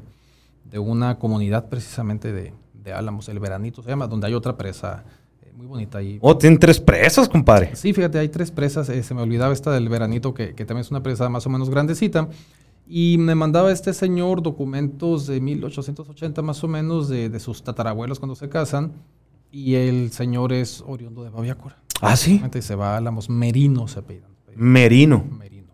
[0.65, 2.53] de una comunidad precisamente de,
[2.85, 5.03] de Álamos, el Veranito se llama, donde hay otra presa
[5.41, 6.17] eh, muy bonita ahí.
[6.21, 7.75] Oh, tienen tres presas, compadre.
[7.75, 8.87] Sí, fíjate, hay tres presas.
[8.87, 11.49] eh, se me olvidaba esta del veranito, que, que también es una presa más o
[11.49, 12.29] menos grandecita.
[12.87, 18.19] Y me mandaba este señor documentos de 1880 más o menos de, de sus tatarabuelos
[18.19, 18.93] cuando se casan.
[19.51, 21.77] Y el señor es oriundo de Babiácora.
[22.01, 22.41] Ah, sí.
[22.53, 24.29] Y se va a Álamos, Merino se apellidan.
[24.55, 25.25] Merino.
[25.37, 25.71] Merino.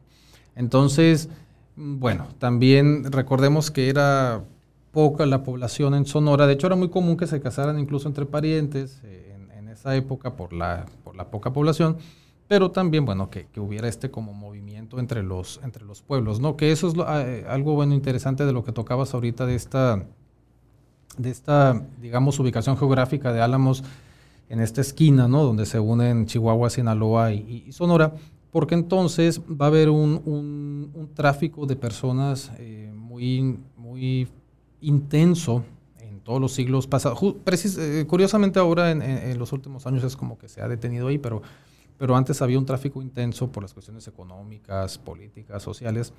[0.55, 1.29] Entonces,
[1.75, 4.43] mm, bueno, también recordemos que era
[4.91, 6.47] poca la población en Sonora.
[6.47, 10.35] De hecho, era muy común que se casaran incluso entre parientes eh, en, esa época
[10.35, 11.97] por la, por la poca población.
[12.49, 16.57] Pero también, bueno, que, que hubiera este como movimiento entre los, entre los pueblos, ¿no?
[16.57, 16.93] Que eso es
[17.25, 20.03] eh, algo, bueno, interesante de lo que tocabas ahorita de esta,
[21.17, 23.83] de esta, digamos, ubicación geográfica de Álamos
[24.49, 25.43] en esta esquina, ¿no?
[25.43, 28.13] Donde se unen Chihuahua, Sinaloa y, y- Sonora,
[28.51, 34.27] porque entonces va a haber un, un- un tráfico de personas eh, muy, muy
[34.81, 35.63] intenso
[35.99, 37.19] en todos los siglos pasados.
[37.21, 41.41] Eh, curiosamente ahora en, los últimos años es como que se ha detenido ahí, pero,
[41.97, 46.13] pero antes había un tráfico intenso por las cuestiones económicas, políticas, sociales,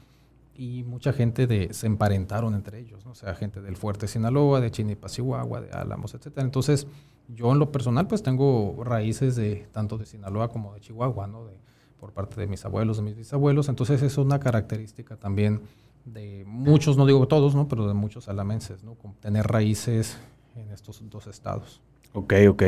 [0.54, 3.12] y mucha gente se emparentaron entre ellos, ¿no?
[3.12, 6.44] o sea, gente del Fuerte Sinaloa, de Chinipa, Chihuahua, de Álamos, etcétera.
[6.44, 6.86] Entonces,
[7.28, 11.46] yo en lo personal, pues tengo raíces de tanto de Sinaloa como de Chihuahua, ¿no?
[11.46, 11.54] De,
[11.98, 13.68] por parte de mis abuelos, de mis bisabuelos.
[13.68, 15.60] Entonces, es una característica también
[16.04, 17.68] de muchos, no digo todos, ¿no?
[17.68, 18.94] Pero de muchos alamenses, ¿no?
[18.94, 20.18] Con tener raíces
[20.56, 21.80] en estos dos estados.
[22.12, 22.62] Ok, ok.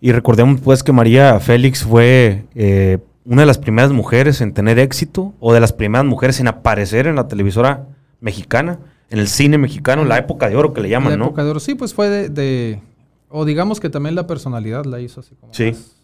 [0.00, 4.78] Y recordemos pues que María Félix fue eh, una de las primeras mujeres en tener
[4.78, 7.86] éxito o de las primeras mujeres en aparecer en la televisora
[8.20, 8.78] mexicana,
[9.10, 11.24] en el cine mexicano, en la época de oro que le llaman, la ¿no?
[11.26, 12.80] época de oro, sí, pues fue de, de-
[13.28, 15.70] o digamos que también la personalidad la hizo así como Sí.
[15.70, 15.96] más-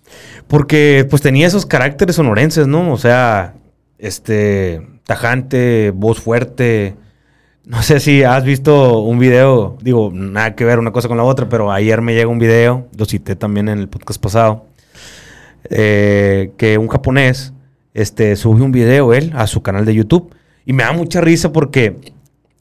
[0.46, 2.92] Porque pues tenía esos caracteres sonorenses, ¿no?
[2.92, 3.54] O sea,
[3.98, 6.94] este, tajante, voz fuerte.
[7.64, 11.24] No sé si has visto un video, digo, nada que ver una cosa con la
[11.24, 14.66] otra, pero ayer me llega un video, lo cité también en el podcast pasado,
[15.70, 17.52] eh, que un japonés
[17.94, 20.32] este, sube un video él a su canal de YouTube
[20.64, 21.96] y me da mucha risa porque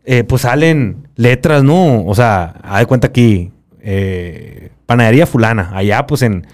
[0.06, 2.04] eh, pues salen letras, ¿no?
[2.06, 6.48] O sea, haz de cuenta aquí, eh, panadería fulana, allá pues en,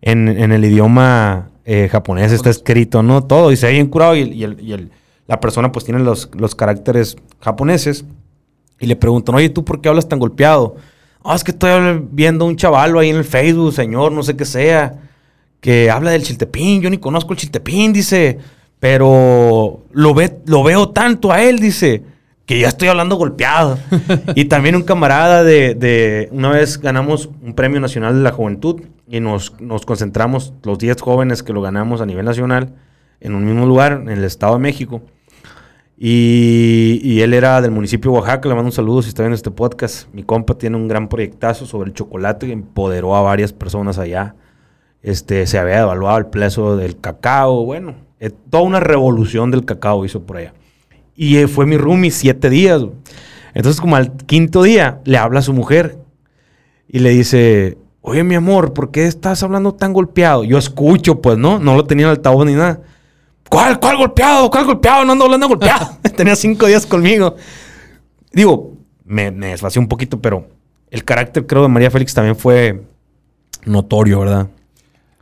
[0.00, 1.50] en, en el idioma
[1.90, 3.24] japonés está escrito, ¿no?
[3.24, 4.90] Todo, y se ve bien curado y, y el- y el-
[5.28, 8.04] la persona pues tiene los, los caracteres japoneses
[8.80, 10.74] y le preguntan, oye, ¿tú por qué hablas tan golpeado?
[11.24, 14.44] Ah, es que estoy viendo un chavalo ahí en el Facebook, señor, no sé qué
[14.44, 14.94] sea,
[15.60, 18.38] que habla del chiltepín, yo ni conozco el chiltepín, dice,
[18.80, 22.02] pero lo, ve, lo veo tanto a él, dice,
[22.46, 23.78] que ya estoy hablando golpeado.
[24.34, 28.80] y también un camarada de, de- una vez ganamos un premio nacional de la juventud
[29.06, 32.72] y nos, nos concentramos los 10 jóvenes que lo ganamos a nivel nacional
[33.20, 35.02] en un mismo lugar, en el Estado de México.
[36.00, 39.50] Y, él era del municipio de Oaxaca, le mando un saludo si está viendo este
[39.50, 40.08] podcast.
[40.12, 44.36] Mi compa tiene un gran proyectazo sobre el chocolate que empoderó a varias personas allá.
[45.02, 50.04] Este, se había devaluado el precio del cacao, bueno, eh, toda una revolución del cacao
[50.04, 50.54] hizo por allá.
[51.16, 52.80] Y eh, fue mi roomie siete días.
[53.54, 55.98] Entonces, como al quinto día, le habla a su mujer
[56.86, 60.44] y le dice, oye, mi amor, ¿por qué estás hablando tan golpeado?
[60.44, 61.58] Yo escucho, pues, ¿no?
[61.58, 62.82] No lo tenía en altavoz ni nada.
[63.48, 64.50] ¿Cuál, cuál golpeado?
[64.50, 65.04] ¿Cuál golpeado?
[65.04, 65.96] No ando hablando golpeado.
[66.16, 67.36] tenía cinco días conmigo.
[68.32, 68.74] Digo,
[69.04, 70.48] me, me desvació un poquito, pero
[70.90, 72.84] el carácter, creo, de María Félix también fue
[73.64, 74.48] notorio, ¿verdad?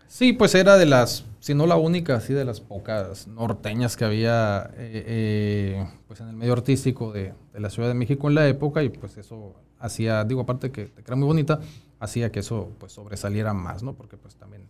[0.09, 4.05] Sí, pues era de las, si no la única, sí de las pocas norteñas que
[4.05, 8.35] había eh, eh, pues en el medio artístico de, de la Ciudad de México en
[8.35, 11.61] la época y pues eso hacía, digo aparte que, que era muy bonita,
[12.01, 13.95] hacía que eso pues sobresaliera más, ¿no?
[13.95, 14.63] Porque pues también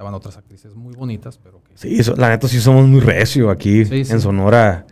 [0.00, 1.76] estaban otras actrices muy bonitas, pero que...
[1.76, 4.12] Sí, so- la neta sí somos muy recio aquí Sí, sí.
[4.14, 4.86] en Sonora.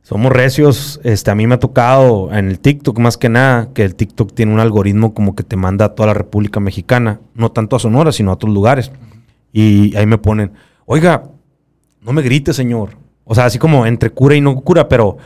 [0.00, 0.98] Somos recios.
[1.04, 4.32] Este, a mí me ha tocado en el TikTok más que nada, que el TikTok
[4.32, 7.78] tiene un algoritmo como que te manda a toda la República Mexicana, no tanto a
[7.80, 8.90] Sonora, sino a otros lugares.
[9.52, 10.52] Y ahí me ponen,
[10.86, 11.24] oiga,
[12.00, 12.96] no me grite, señor.
[13.24, 15.18] O sea, así como entre cura y no cura, pero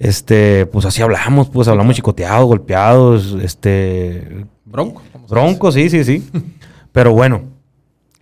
[0.00, 5.00] este, pues así hablamos, pues hablamos chicoteados, golpeados, este, Bronco.
[5.28, 6.28] Bronco, sí, sí, sí.
[6.92, 7.42] Pero bueno,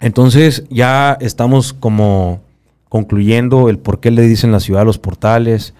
[0.02, 2.40] entonces ya estamos como
[2.88, 5.74] concluyendo el por qué le dicen la ciudad de los portales,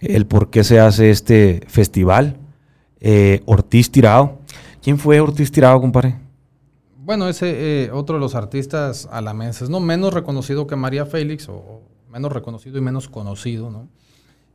[0.00, 2.38] el por qué se hace este festival.
[3.00, 4.38] Eh, Ortiz Tirado.
[4.82, 6.16] ¿Quién fue Ortiz Tirado, compadre?
[7.04, 9.78] Bueno, ese eh, otro de los artistas alamenses, ¿no?
[9.78, 13.88] Menos reconocido que María Félix, o, menos reconocido y menos conocido, ¿no?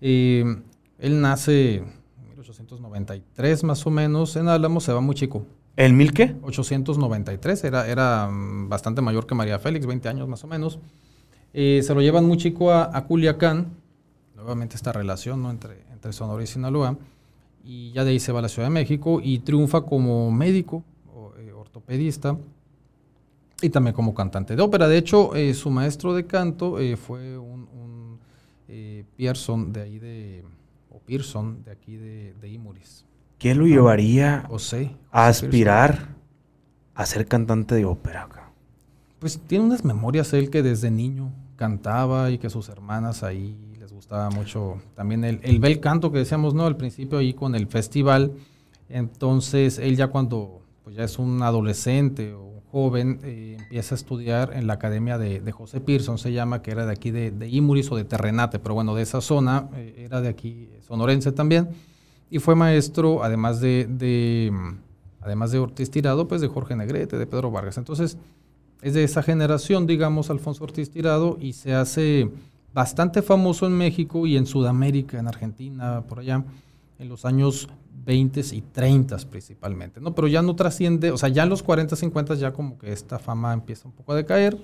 [0.01, 5.45] él nace en 1893 más o menos en Álamo, se va muy chico.
[5.75, 6.35] ¿El mil qué?
[6.43, 10.79] 893, era, era mm, bastante mayor que María Félix, 20 años más o menos.
[11.53, 13.73] Eh, se lo llevan muy chico a, a, Culiacán,
[14.35, 15.49] nuevamente esta relación ¿no?
[15.49, 16.97] entre, entre Sonora y Sinaloa,
[17.63, 20.83] y ya de ahí se va a la Ciudad de México y triunfa como médico,
[21.37, 22.37] eh, ortopedista,
[23.61, 24.87] y también como cantante de ópera.
[24.87, 28.19] De hecho, eh, su maestro de canto fue un, un
[29.15, 30.43] Pearson de ahí de,
[30.89, 33.05] o Pearson de aquí de, de Imuris.
[33.41, 36.09] ¿Qué lo llevaría José, a aspirar
[36.93, 38.29] a ser cantante de ópera?
[39.17, 43.91] Pues tiene unas memorias él que desde niño cantaba y que sus hermanas ahí les
[43.91, 46.67] gustaba mucho también el, el bel canto que decíamos, ¿no?
[46.67, 48.33] Al principio ahí con el festival.
[48.89, 53.97] Entonces él ya cuando pues ya es un adolescente o un joven, eh, empieza a
[53.97, 57.31] estudiar en la academia de, de, José Pearson, se llama, que era de aquí de,
[57.31, 61.31] de Imuris o de Terrenate, pero bueno, de esa zona, eh, era de aquí, sonorense
[61.31, 61.69] también
[62.31, 64.51] y fue maestro, además de, de,
[65.19, 67.77] además de Ortiz Tirado, pues de Jorge Negrete, de Pedro Vargas.
[67.77, 68.17] Entonces,
[68.81, 72.31] es de esa generación, digamos, Alfonso Ortiz Tirado, y se hace
[72.73, 76.43] bastante famoso en México y en Sudamérica, en Argentina, por allá,
[76.97, 77.67] en los años
[78.05, 80.15] 20 y 30 principalmente, ¿no?
[80.15, 83.19] Pero ya no trasciende, o sea, ya en los 40, 50 ya como que esta
[83.19, 84.57] fama empieza un poco a decaer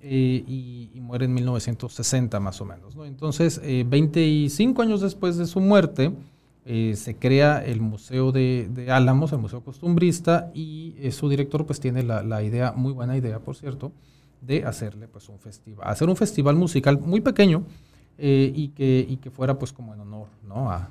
[0.00, 3.06] eh, y, muere en 1960 más o menos, ¿no?
[3.06, 6.12] Entonces, eh, 25 años después de su muerte,
[6.70, 11.80] eh, se crea el Museo de, Álamos, el Museo Costumbrista, y eh, su director pues
[11.80, 13.90] tiene la, idea, muy buena idea por cierto,
[14.42, 17.62] de hacerle pues un festival, hacer un festival musical muy pequeño
[18.18, 20.70] eh, y, que, y que fuera pues como en honor ¿no?
[20.70, 20.90] a,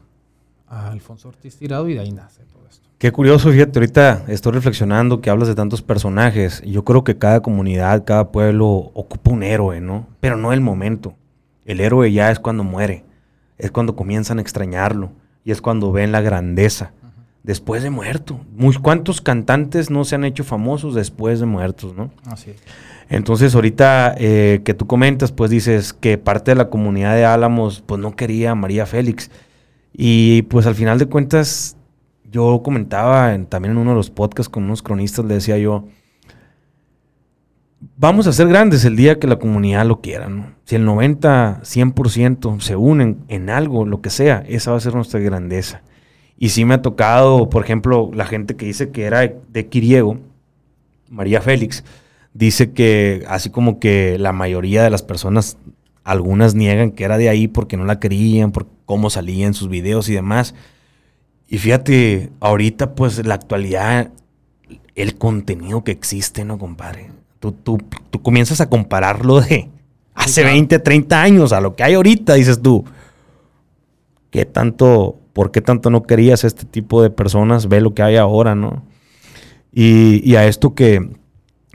[0.67, 2.89] Alfonso Ortiz Tirado y de ahí nace todo esto.
[2.97, 7.41] Qué curioso, fíjate, ahorita estoy reflexionando que hablas de tantos personajes yo creo que cada
[7.41, 10.07] comunidad, cada pueblo ocupa un héroe, ¿no?
[10.21, 11.13] Pero no el momento.
[11.65, 13.05] El héroe ya es cuando muere,
[13.59, 15.11] es cuando comienzan a extrañarlo
[15.47, 16.91] y es cuando ven la grandeza
[17.41, 18.41] después de muerto.
[18.53, 22.11] Muy, ¿Cuántos cantantes no se han hecho famosos después de muertos, no?
[22.25, 22.57] Así es.
[23.07, 27.81] Entonces, ahorita eh, que tú comentas, pues dices que parte de la comunidad de Álamos,
[27.85, 29.31] pues no quería a María Félix.
[29.93, 31.77] Y pues al final de cuentas,
[32.29, 35.85] yo comentaba en, también en uno de los podcasts con unos cronistas, le decía yo,
[37.79, 40.51] vamos a ser grandes el día que la comunidad lo quiera, ¿no?
[40.65, 44.95] Si el 90, 100% se unen en algo, lo que sea, esa va a ser
[44.95, 45.81] nuestra grandeza.
[46.37, 50.19] Y sí me ha tocado, por ejemplo, la gente que dice que era de Quiriego,
[51.09, 51.83] María Félix,
[52.33, 55.57] dice que así como que la mayoría de las personas,
[56.03, 59.69] algunas niegan que era de ahí porque no la querían, por cómo salía en sus
[59.69, 60.53] videos y demás.
[61.47, 64.11] Y fíjate, ahorita pues la actualidad,
[64.95, 67.09] el contenido que existe, ¿no, compadre?
[67.39, 67.77] Tú, tú,
[68.09, 69.69] tú comienzas a compararlo de
[70.13, 70.55] hace sí, claro.
[70.55, 72.83] 20, 30 años a lo que hay ahorita, dices tú.
[74.31, 77.67] ¿Qué tanto, por qué tanto no querías este tipo de personas?
[77.67, 78.83] Ve lo que hay ahora, ¿no?
[79.71, 81.09] Y, y a esto que,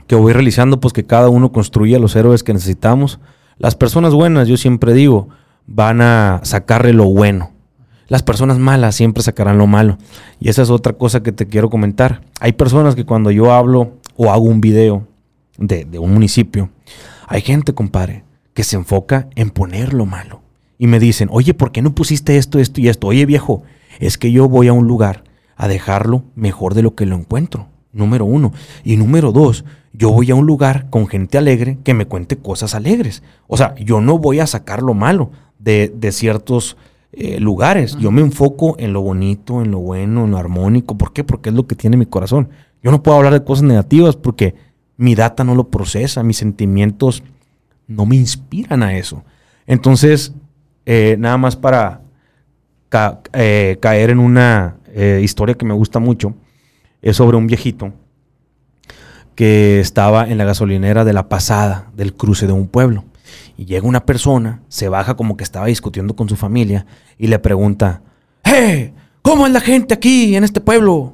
[0.07, 3.19] que voy realizando, pues que cada uno construya los héroes que necesitamos.
[3.57, 5.29] Las personas buenas, yo siempre digo,
[5.65, 7.51] van a sacarle lo bueno.
[8.07, 9.97] Las personas malas siempre sacarán lo malo.
[10.39, 12.21] Y esa es otra cosa que te quiero comentar.
[12.39, 15.07] Hay personas que cuando yo hablo o hago un video
[15.57, 16.69] de, de, un municipio,
[17.27, 18.23] hay gente, compadre,
[18.53, 20.41] que se enfoca en poner lo malo.
[20.77, 23.07] Y me dicen, oye, ¿por qué no pusiste esto, esto y esto?
[23.07, 23.63] Oye, viejo,
[23.99, 25.23] es que yo voy a un lugar
[25.55, 27.67] a dejarlo mejor de lo que lo encuentro.
[27.91, 28.51] Número uno.
[28.83, 32.73] Y número dos, yo voy a un lugar con gente alegre que me cuente cosas
[32.73, 33.21] alegres.
[33.47, 36.75] O sea, yo no voy a sacar lo malo de, de ciertos
[37.11, 37.95] eh, lugares.
[37.99, 40.97] Yo me enfoco en lo bonito, en lo bueno, en lo armónico.
[40.97, 41.23] ¿Por qué?
[41.23, 42.49] Porque es lo que tiene mi corazón.
[42.81, 44.55] Yo no puedo hablar de cosas negativas porque
[45.03, 47.23] mi data no lo procesa, mis sentimientos
[47.87, 49.21] no me inspiran a eso.
[49.67, 50.33] Entonces,
[50.85, 51.99] eh, nada más para
[52.87, 56.35] ca eh, caer en una eh, historia que me gusta mucho,
[57.01, 57.91] es sobre un viejito
[59.35, 63.03] que estaba en la gasolinera de la pasada del cruce de un pueblo.
[63.57, 66.85] Y llega una persona, se baja como que estaba discutiendo con su familia
[67.17, 68.03] y le pregunta,
[68.45, 68.93] ¡Eh!
[69.21, 71.13] ¿Cómo es la gente aquí en este pueblo?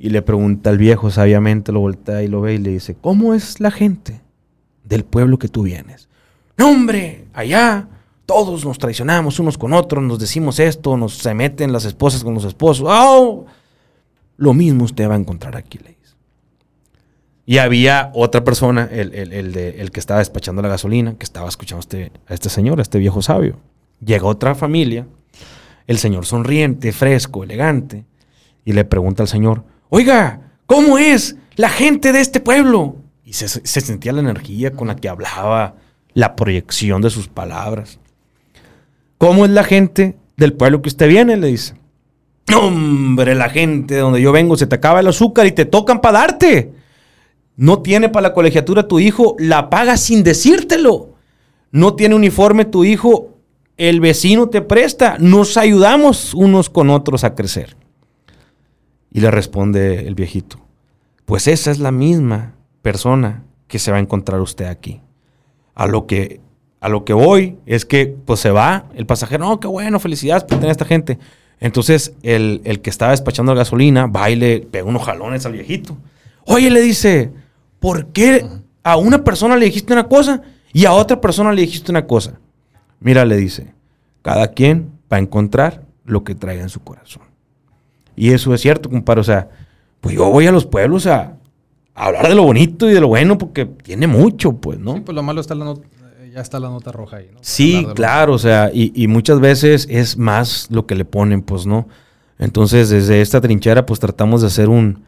[0.00, 3.34] Y le pregunta al viejo, sabiamente lo voltea y lo ve y le dice, ¿cómo
[3.34, 4.22] es la gente
[4.82, 6.08] del pueblo que tú vienes?
[6.56, 7.86] No, hombre, allá
[8.24, 12.34] todos nos traicionamos unos con otros, nos decimos esto, nos se meten las esposas con
[12.34, 12.86] los esposos.
[12.88, 13.44] ¡Oh!
[14.38, 16.00] Lo mismo usted va a encontrar aquí, le.
[17.50, 21.24] Y había otra persona, el, el, el, de, el, que estaba despachando la gasolina, que
[21.24, 23.56] estaba escuchando este, a este señor, a este viejo sabio.
[23.98, 25.08] Llega otra familia,
[25.88, 28.04] el señor sonriente, fresco, elegante,
[28.64, 32.96] y le pregunta al señor, oiga, ¿cómo es la gente de este pueblo?
[33.24, 35.76] Y se, se sentía la energía con la que hablaba,
[36.14, 37.98] la proyección de sus palabras.
[39.18, 41.36] ¿Cómo es la gente del pueblo que usted viene?
[41.36, 41.74] Le dice.
[42.56, 46.00] Hombre, la gente de donde yo vengo se te acaba el azúcar y te tocan
[46.00, 46.72] para darte.
[47.56, 51.14] No tiene para la colegiatura tu hijo, la paga sin decírtelo.
[51.70, 53.36] No tiene uniforme tu hijo,
[53.76, 55.16] el vecino te presta.
[55.18, 57.76] Nos ayudamos unos con otros a crecer.
[59.12, 60.58] Y le responde el viejito,
[61.24, 65.00] pues esa es la misma persona que se va a encontrar usted aquí.
[65.74, 66.40] A lo que,
[66.80, 70.44] a lo que voy es que pues se va el pasajero, no, qué bueno, felicidades
[70.44, 71.18] por tener a esta gente.
[71.58, 75.52] Entonces el, el que estaba despachando la gasolina va y le pega unos jalones al
[75.52, 75.96] viejito.
[76.46, 77.32] Oye, le dice,
[77.78, 78.46] ¿por qué
[78.82, 80.42] a una persona le dijiste una cosa
[80.72, 82.40] y a otra persona le dijiste una cosa?
[82.98, 83.72] Mira, le dice,
[84.22, 87.22] cada quien va a encontrar lo que traiga en su corazón.
[88.20, 89.22] Y eso es cierto, compadre.
[89.22, 89.48] O sea,
[90.02, 91.38] pues yo voy a los pueblos a,
[91.94, 94.92] a hablar de lo bonito y de lo bueno porque tiene mucho, pues, ¿no?
[94.92, 95.88] Sí, pues lo malo está la nota,
[96.30, 97.38] ya está la nota roja ahí, ¿no?
[97.40, 101.64] Sí, claro, o sea, y, y muchas veces es más lo que le ponen, pues,
[101.64, 101.88] ¿no?
[102.38, 105.02] Entonces, desde esta trinchera, pues tratamos de hacer un,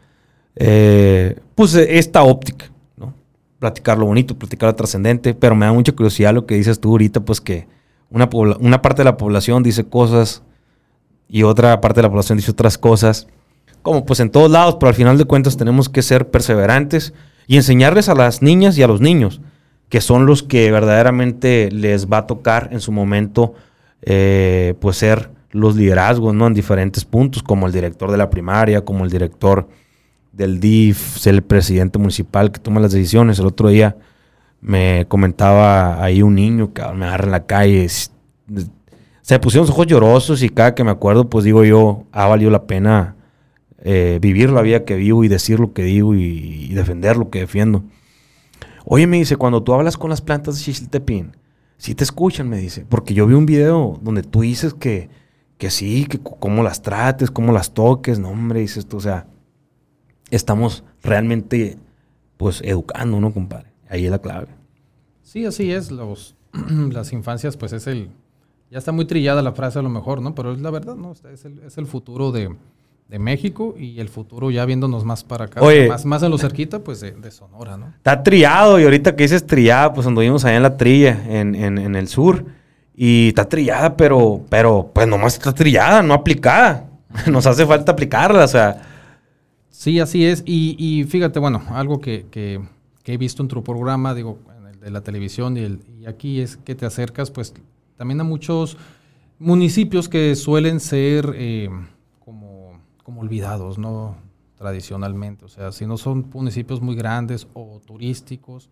[0.55, 3.13] eh, pues, eh, esta óptica, ¿no?
[3.59, 6.89] Platicar lo bonito, platicar lo trascendente, pero me da mucha curiosidad lo que dices tú
[6.89, 7.67] ahorita, pues que
[8.09, 8.27] una,
[8.59, 10.41] una parte de la población dice cosas
[11.33, 13.25] y otra parte de la población dice otras cosas,
[13.81, 17.11] como pues en todos lados, pero al final de cuentas tenemos que ser perseverantes
[17.47, 19.41] y enseñarles a las niñas y a los niños,
[19.89, 23.55] que son los que verdaderamente les va a tocar en su momento,
[24.03, 26.45] eh, pues ser los liderazgos, ¿no?
[26.45, 29.67] En diferentes puntos, como el director de la primaria, como el director
[30.33, 33.39] del DIF, ser el presidente municipal que toma las decisiones.
[33.39, 33.97] El otro día
[34.61, 37.87] me comentaba ahí un niño que me agarra en la calle.
[39.23, 42.51] Se pusieron los ojos llorosos y cada que me acuerdo, pues digo yo, ha valido
[42.51, 43.15] la pena
[43.81, 47.39] eh, vivir la vida que vivo y decir lo que digo y, defender lo que
[47.39, 47.85] defiendo.
[48.83, 51.37] Oye, me dice, cuando tú hablas con las plantas de Xixiltepín,
[51.77, 52.85] sí te escuchan, me dice.
[52.87, 55.09] Porque yo vi un video donde tú dices que,
[55.57, 58.19] que sí, que cómo las trates, cómo las toques.
[58.19, 59.27] No, hombre, dices tú, o sea,
[60.31, 61.77] estamos realmente,
[62.35, 63.71] pues, educando, ¿no, compadre?
[63.87, 64.47] Ahí es la clave.
[65.21, 65.91] Sí, así es.
[65.91, 66.35] Los,
[66.91, 68.09] las infancias, pues es el.
[68.73, 70.33] Ya está muy trillada la frase a lo mejor, ¿no?
[70.33, 71.11] Pero es la verdad, ¿no?
[71.31, 72.49] Es el, es el futuro de,
[73.07, 75.61] de México y el futuro ya viéndonos más para acá.
[75.61, 75.87] Oye.
[75.87, 77.89] Más, más en lo cerquita, pues de, de Sonora, ¿no?
[77.97, 81.77] Está trillado y ahorita que dices trillada, pues anduvimos allá en la trilla, en, en-
[81.77, 82.45] en el sur.
[82.95, 86.89] Y está trillada, pero, pero, pues nomás está trillada, no aplicada.
[87.31, 88.81] Nos hace falta aplicarla, o sea.
[89.69, 90.41] Sí, así es.
[90.45, 92.59] Y, y fíjate, bueno, algo que, que-
[93.03, 96.05] que he visto en tu programa, digo, en el de la televisión y, el- y
[96.07, 97.53] aquí es que te acercas, pues,
[97.97, 98.77] también a muchos
[99.39, 101.69] municipios que suelen ser eh,
[102.23, 104.15] como, como olvidados, ¿no?
[104.55, 105.45] Tradicionalmente.
[105.45, 108.69] O sea, si no son municipios muy grandes o turísticos,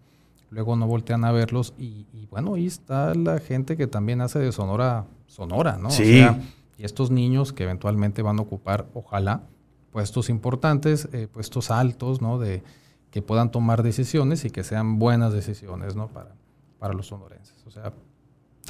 [0.49, 1.73] luego no voltean a verlos.
[1.77, 5.89] Y, y bueno, ahí está la gente que también hace de Sonora, Sonora, ¿no?
[5.89, 6.03] Sí.
[6.03, 6.39] O sea,
[6.77, 9.43] y estos niños que eventualmente van a ocupar, ojalá,
[9.91, 12.39] puestos importantes, eh, puestos altos, ¿no?
[12.39, 12.63] De
[13.11, 16.07] que puedan tomar decisiones y que sean buenas decisiones, ¿no?
[16.07, 16.33] Para,
[16.79, 17.63] para los sonorenses.
[17.67, 17.93] O sea,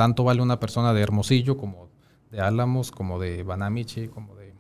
[0.02, 1.88] tanto vale una persona de Hermosillo como
[2.32, 4.52] de Álamos, como de Banamichi, como de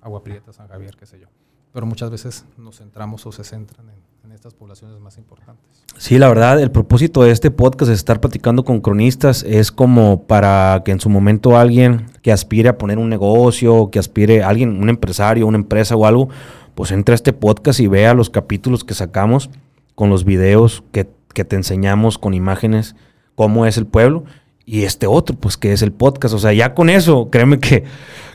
[0.00, 1.28] Agua Prieta, San Javier, qué sé yo.
[1.72, 5.84] Pero muchas veces nos centramos o se centran en, estas poblaciones más importantes.
[5.96, 10.24] Sí, la verdad, el propósito de este podcast es estar platicando con cronistas, es como
[10.24, 14.82] para que en su momento alguien que aspire a poner un negocio, que aspire alguien,
[14.82, 16.30] un empresario, una empresa o algo,
[16.74, 19.50] pues entre a este podcast y vea los capítulos que sacamos
[19.94, 22.96] con los videos que, que te enseñamos con imágenes,
[23.40, 24.24] cómo es el pueblo,
[24.66, 26.34] y este otro, pues que es el podcast.
[26.34, 27.84] O sea, ya con eso, créeme que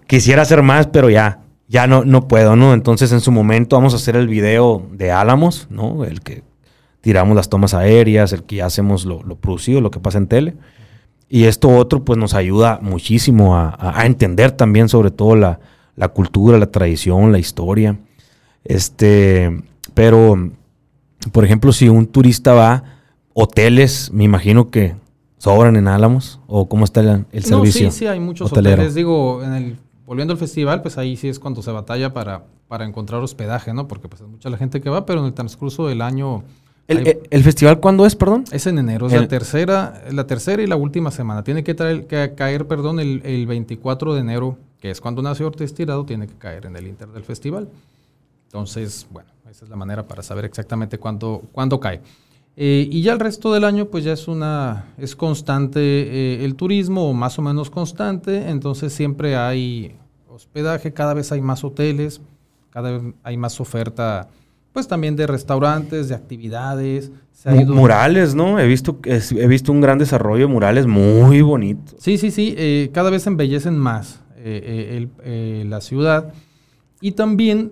[0.07, 2.73] quisiera hacer más, pero ya, ya no, no puedo, ¿no?
[2.73, 6.05] Entonces en su momento vamos a hacer el video de Álamos, ¿no?
[6.05, 6.41] El que
[7.01, 10.25] tiramos las tomas aéreas, el que ya hacemos lo, lo producido, lo que pasa en
[10.25, 10.55] tele.
[11.29, 15.59] Y esto otro, pues nos ayuda muchísimo a, a- entender también sobre todo la,
[15.95, 17.99] la cultura, la tradición, la historia.
[18.63, 19.61] Este,
[19.93, 20.51] pero,
[21.31, 22.94] por ejemplo, si un turista va,
[23.37, 24.95] hoteles, me imagino que
[25.37, 27.85] sobran en Álamos, o cómo está el, el servicio.
[27.87, 28.75] No, sí, sí, hay muchos hotelero.
[28.75, 28.95] hoteles.
[28.95, 32.85] Digo, en el, volviendo al festival, pues ahí sí es cuando se batalla para, para
[32.85, 33.87] encontrar hospedaje, ¿no?
[33.89, 36.43] Porque pues es mucha la gente que va, pero en el transcurso del año...
[36.87, 38.45] ¿El, hay- el- el festival cuándo es, perdón?
[38.51, 41.43] es en enero, es el- la tercera, la tercera y la última semana.
[41.43, 45.47] Tiene que, traer, que caer, perdón, el, el 24 de enero, que es cuando nació
[45.47, 47.67] Ortiz Tirado, tiene que caer en el inter del festival.
[48.47, 52.01] Entonces, bueno, esa es la manera para saber exactamente cuándo, cuándo cae.
[52.57, 56.55] Eh, y ya el resto del año, pues ya es una, es constante eh, el
[56.55, 59.95] turismo, o más o menos constante, entonces siempre hay
[60.29, 62.21] hospedaje, cada vez hay más hoteles,
[62.69, 64.29] cada vez hay más oferta,
[64.71, 67.11] pues también de restaurantes, de actividades.
[67.67, 68.57] Murales, ¿no?
[68.57, 71.93] He visto, he visto un gran desarrollo de murales muy bonito.
[71.99, 76.33] Sí, sí, sí, eh, cada vez embellecen más la ciudad.
[77.05, 77.71] Y también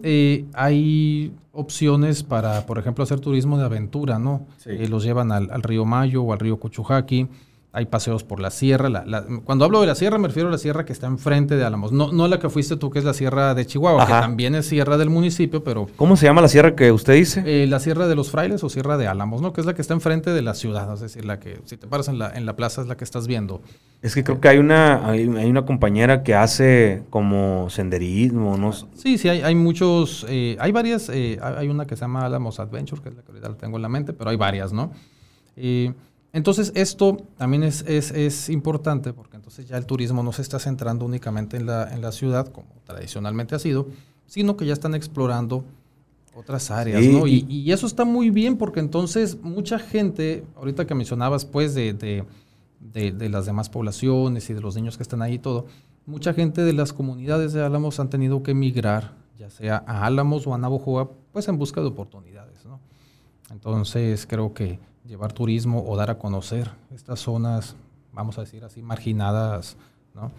[0.53, 4.45] hay opciones para, por ejemplo, hacer turismo de aventura, ¿no?
[4.65, 7.27] Eh, los llevan al, río Mayo o al río Cuchujaqui.
[7.76, 9.03] Hay paseos por la sierra.
[9.45, 11.91] cuando hablo de la sierra, me refiero a la sierra que está enfrente de Álamos.
[11.91, 14.67] No, no la que fuiste tú, que es la sierra de Chihuahua, que también es
[14.67, 15.88] sierra del municipio, pero...
[15.95, 17.43] ¿Cómo se llama la sierra que usted dice?
[17.47, 19.53] Eh, la sierra de los frailes o sierra de Álamos, ¿no?
[19.53, 20.93] Que es la que está enfrente de la ciudad.
[20.93, 23.05] Es decir, la que, si te paras en la, en la plaza, es la que
[23.05, 23.63] estás viendo.
[24.03, 28.71] Es que creo que hay una, hay, una compañera que hace como senderismo, ¿no?
[28.71, 32.59] Sí, sí, hay, hay muchos, eh, hay varias, eh, hay una que se llama Álamos
[32.59, 34.91] Adventure, que es la que ahorita tengo en la mente, pero hay varias, ¿no?
[36.34, 41.05] Entonces, esto también es, es, importante porque entonces ya el turismo no se está centrando
[41.05, 43.88] únicamente en la, en la ciudad, como tradicionalmente ha sido,
[44.25, 45.63] sino que ya están explorando
[46.36, 47.27] otras áreas, ¿no?
[47.27, 51.93] Y, y, eso está muy bien porque entonces mucha gente, ahorita que mencionabas, pues, de,
[51.93, 52.25] de,
[53.11, 55.67] de, las demás poblaciones y de los niños que están ahí y todo,
[56.07, 60.47] mucha gente de las comunidades de Álamos han tenido que emigrar, ya sea a Álamos
[60.47, 62.79] o a Navojoa, pues en busca de oportunidades, ¿no?
[63.51, 67.76] Entonces, creo que llevar turismo o dar a conocer estas zonas,
[68.12, 69.78] vamos a decir así, marginadas,
[70.14, 70.32] ¿no?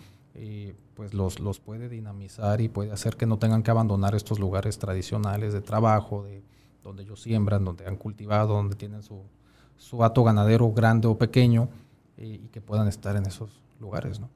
[0.95, 4.79] pues los, los puede dinamizar y puede hacer que no tengan que abandonar estos lugares
[4.79, 6.43] tradicionales de trabajo, de
[6.83, 9.23] donde ellos siembran, donde han cultivado, donde tienen su,
[9.77, 11.69] su hato ganadero grande o pequeño
[12.17, 13.51] y que puedan estar en esos
[13.81, 14.21] lugares.
[14.21, 14.29] ¿no?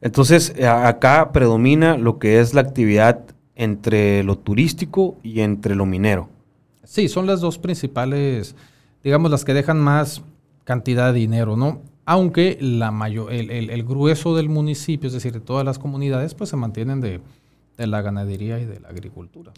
[0.00, 3.24] Entonces, acá predomina lo que es la actividad
[3.54, 6.28] entre lo turístico y entre lo minero.
[6.84, 8.54] Sí, son las dos principales
[9.04, 10.22] digamos, las que dejan más
[10.64, 11.80] cantidad de dinero, ¿no?
[12.04, 16.56] Aunque la mayor, el, grueso del municipio, es decir, de todas las comunidades, pues se
[16.56, 17.20] mantienen de,
[17.76, 19.52] la ganadería y de la agricultura.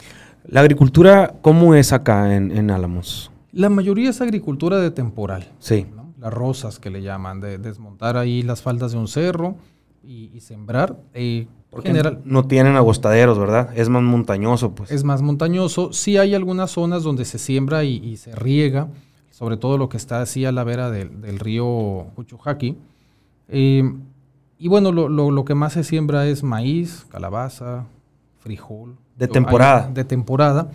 [0.46, 3.30] ¿La agricultura cómo es acá en, Álamos?
[3.52, 5.48] La mayoría es agricultura de temporal.
[5.58, 5.86] Sí.
[6.20, 9.56] Las rosas que le llaman, de desmontar ahí las faldas de un cerro
[10.02, 10.96] y, sembrar.
[11.14, 11.46] Eh,
[11.82, 13.70] general, no tienen agostaderos, ¿verdad?
[13.74, 14.90] Es más montañoso, pues.
[14.90, 15.92] Es más montañoso.
[15.92, 18.88] Sí hay algunas zonas donde se siembra y, y se riega
[19.34, 22.76] sobre todo lo que está así a la vera del, río Cuchujaqui.
[23.48, 23.82] Eh,
[24.60, 27.84] y bueno, lo, que más se siembra es maíz, calabaza,
[28.38, 28.94] frijol.
[29.16, 29.90] De temporada.
[29.92, 30.70] de temporada.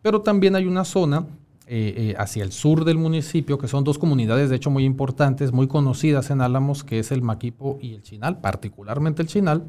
[0.00, 1.26] Pero también hay una zona
[1.66, 5.50] eh, eh, hacia el sur del municipio, que son dos comunidades, de hecho, muy importantes,
[5.50, 9.64] muy conocidas en Álamos, que es el Maquipo y el Chinal, particularmente el Chinal,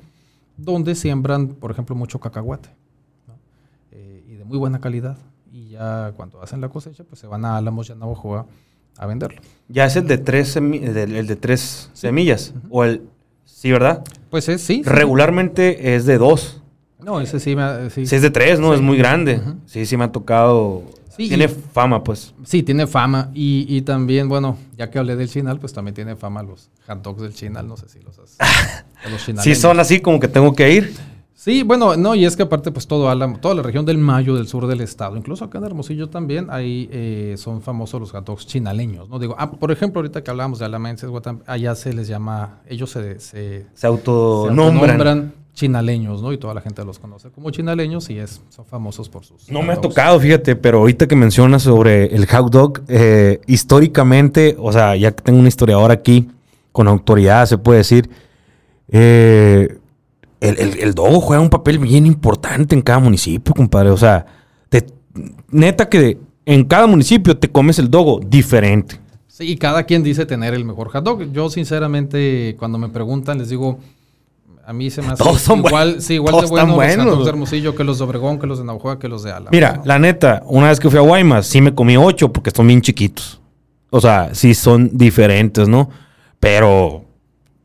[0.55, 2.69] donde siembran, por ejemplo, mucho cacahuate.
[3.91, 5.17] y de muy buena calidad
[5.75, 8.45] ya cuando hacen la cosecha, pues se van a Álamos y a Navajoa
[8.97, 9.41] a venderlo.
[9.67, 13.03] Ya es el de tres, el de tres semillas, o el,
[13.45, 14.03] sí, ¿verdad?
[14.29, 14.81] Pues es, sí.
[14.83, 16.61] Regularmente es de dos.
[16.99, 18.03] No, ese sí me sí.
[18.03, 18.73] es de tres, ¿no?
[18.73, 19.41] Es muy grande.
[19.65, 20.83] Sí, sí me ha tocado.
[21.17, 22.33] tiene fama, pues.
[22.43, 23.29] Sí, tiene fama.
[23.33, 27.03] Y, y, también, bueno, ya que hablé del chinal, pues también tiene fama los hot
[27.03, 27.67] dogs del chinal.
[27.67, 28.37] No sé si los has.
[29.11, 30.95] los sí, son así como que tengo que ir.
[31.45, 33.05] Sí, bueno, no, y es que aparte, pues todo
[33.37, 36.89] toda la región del Mayo, del sur del estado, incluso acá en Hermosillo también, ahí
[36.91, 39.19] eh, son famosos los gatos chinaleños, ¿no?
[39.19, 41.07] Digo, ah, por ejemplo, ahorita que hablábamos de alamenses,
[41.45, 45.35] allá se les llama, ellos se, se, se autonombran.
[45.53, 46.33] chinaleños, ¿no?
[46.33, 49.47] Y toda la gente los conoce como chinaleños y es, son famosos por sus...
[49.51, 54.55] No me ha tocado, fíjate, pero ahorita que mencionas sobre el hot dog, eh, históricamente,
[54.57, 56.27] o sea, ya que tengo un historiador aquí,
[56.71, 58.09] con autoridad se puede decir,
[58.87, 59.77] eh
[60.45, 63.89] el, el, dogo juega un papel bien importante en cada municipio, compadre.
[63.89, 64.25] O sea,
[65.49, 68.99] neta que en cada municipio te comes el dogo diferente.
[69.27, 71.31] Sí, y cada quien dice tener el mejor hot dog.
[71.31, 73.79] Yo, sinceramente, cuando me preguntan, les digo,
[74.65, 77.97] a mí se me hace igual, sí, igual de bueno los de Hermosillo que los
[77.97, 79.49] de Obregón, que los de Naujoa, que los de Ala.
[79.51, 82.67] Mira, la neta, una vez que fui a Guaymas, sí me comí ocho porque son
[82.67, 83.41] bien chiquitos.
[83.89, 85.89] O sea, sí son diferentes, ¿no?
[86.39, 87.05] Pero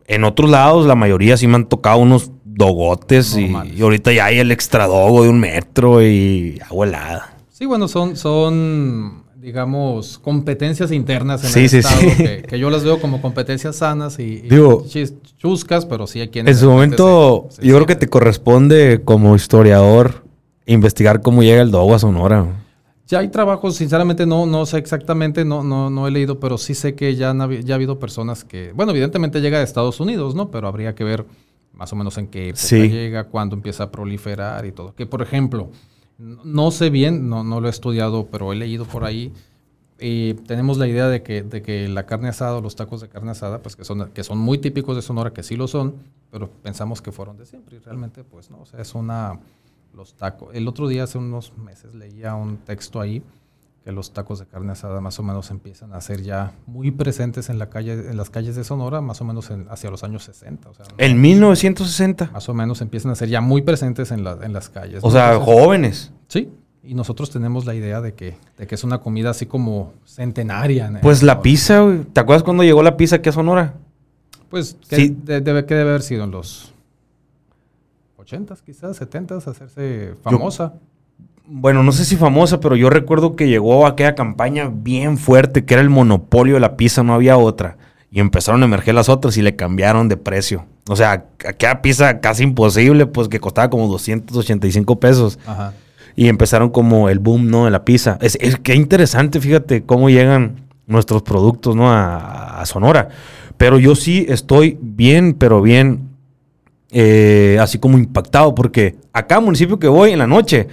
[0.06, 4.38] en otros lados, la mayoría sí me han tocado unos dogotes y, ahorita ya hay
[4.38, 7.34] el extra dogo de un metro y agua helada.
[7.50, 12.00] Sí, bueno, son, son digamos, competencias internas en el Estado,
[12.48, 14.44] Que, yo las veo como competencias sanas y,
[15.38, 16.56] chuscas, pero sí hay quienes...
[16.56, 20.24] En su momento, yo creo que te corresponde como historiador
[20.66, 22.46] investigar cómo llega el dogo a Sonora.
[23.06, 26.74] Ya hay trabajos, sinceramente no, no sé exactamente, no, no, no he leído, pero sí
[26.74, 27.34] sé que ya,
[27.64, 30.50] ya ha habido personas que, bueno, evidentemente llega de Estados Unidos, ¿no?
[30.50, 31.26] Pero habría que ver
[31.80, 34.94] más o menos en qué época llega, cuándo empieza a proliferar y todo.
[34.94, 35.70] Que por ejemplo,
[36.18, 39.32] no sé bien, no, no lo he estudiado, pero he leído por ahí.
[39.98, 43.30] Y tenemos la idea de que, de que la carne asada, los tacos de carne
[43.30, 45.94] asada, pues que son, que son muy típicos de Sonora, que sí lo son,
[46.30, 49.40] pero pensamos que fueron de siempre y realmente pues no, o sea, es una,
[49.94, 50.54] los tacos.
[50.54, 53.22] El otro día, hace unos meses, leía un texto ahí
[53.84, 57.48] que los tacos de carne asada más o menos empiezan a ser ya muy presentes
[57.48, 60.68] en, la calle, en las calles de Sonora, más o menos hacia los años 60.
[60.68, 62.30] O sea, ¿En 1960?
[62.32, 65.00] Más o menos empiezan a ser ya muy presentes en, en las calles.
[65.02, 66.12] O sea, jóvenes.
[66.28, 66.50] Sí,
[66.82, 71.00] y nosotros tenemos la idea de que, de que es una comida así como centenaria.
[71.00, 72.04] Pues la pizza, güey.
[72.04, 73.74] ¿Te acuerdas cuando llegó la pizza aquí a Sonora?
[74.50, 75.16] Pues, ¿qué, sí.
[75.24, 76.24] debe, ¿qué debe haber sido?
[76.24, 76.74] En los
[78.18, 80.74] 80s, quizás, 70s, hacerse famosa
[81.52, 85.74] bueno, no sé si famosa, pero yo recuerdo que llegó aquella campaña bien fuerte, que
[85.74, 87.76] era el monopolio de la pizza, no había otra.
[88.12, 90.64] Y empezaron a emerger las otras y le cambiaron de precio.
[90.88, 95.38] O sea, aquella pizza casi imposible, pues que costaba como 285 pesos.
[95.44, 95.74] Ajá.
[96.14, 97.64] Y empezaron como el boom, ¿no?
[97.64, 98.16] De la pizza.
[98.20, 101.90] Es, es que interesante, fíjate cómo llegan nuestros productos, ¿no?
[101.92, 103.08] A, Sonora.
[103.56, 106.10] Pero yo sí estoy bien, pero bien,
[106.90, 110.68] eh, así como impactado, porque acá, municipio que voy en la noche,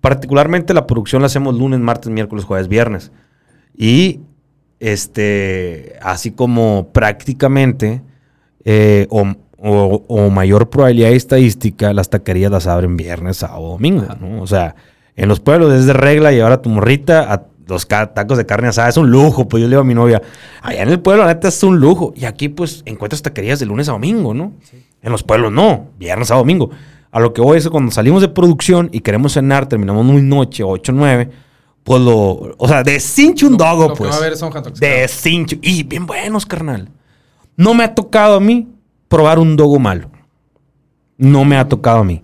[0.00, 3.12] particularmente la producción la hacemos lunes, martes, miércoles, jueves, viernes.
[3.76, 4.20] Y
[4.80, 8.02] este, así como prácticamente
[8.64, 14.06] eh, o, mayor probabilidad estadística, las taquerías las abren viernes, sábado, domingo.
[14.20, 14.42] ¿no?
[14.42, 14.76] O sea,
[15.16, 18.68] en los pueblos es de regla llevar a tu morrita a los tacos de carne
[18.68, 18.88] asada.
[18.88, 20.22] Es un lujo, pues yo le digo a mi novia,
[20.62, 22.12] allá en el pueblo la neta es un lujo.
[22.16, 24.52] Y aquí pues encuentras taquerías de lunes a domingo, ¿no?
[25.02, 26.70] En los pueblos no, viernes a domingo.
[27.10, 30.22] A lo que voy es que cuando salimos de producción y queremos cenar, terminamos muy
[30.22, 31.30] noche, 8, 9,
[31.84, 32.54] pues lo.
[32.58, 34.14] O sea, de cincho un dogo, pues.
[34.14, 35.56] a ver son de cincho.
[35.62, 36.90] Y bien buenos, carnal.
[37.56, 38.68] No me ha tocado a mí
[39.08, 40.10] probar un dogo malo.
[41.16, 42.22] No me ha tocado a mí.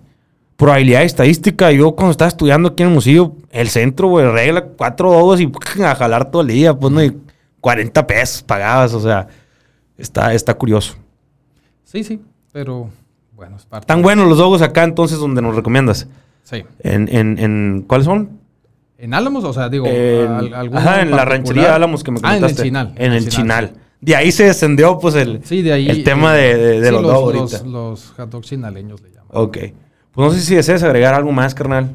[0.55, 5.11] Probabilidad estadística, yo cuando estaba estudiando aquí en el museo, el centro, güey, regla cuatro
[5.11, 5.51] dogos y
[5.83, 7.17] a jalar todo el día, pues no, y
[7.59, 9.27] 40 pesos pagabas, o sea,
[9.97, 10.95] está, está curioso.
[11.83, 12.21] Sí, sí,
[12.53, 12.89] pero
[13.35, 13.87] bueno, es parte.
[13.87, 16.07] Tan buenos los dogos acá entonces donde nos recomiendas.
[16.43, 16.63] Sí.
[16.79, 18.39] ¿En, en, en cuáles son?
[18.97, 22.61] En Álamos, o sea, digo, ajá, en la ranchería Álamos que me comentaste.
[22.61, 22.93] Ah, en el Chinal.
[22.95, 23.73] En el Chinal.
[23.99, 27.33] De ahí se descendió, pues, el, sí, de ahí, el tema de, de, los, dogos
[27.33, 29.29] los, los, hot dogs chinaleños le llaman.
[29.31, 29.57] Ok.
[30.11, 31.89] Pues no sé si deseas agregar algo más, carnal.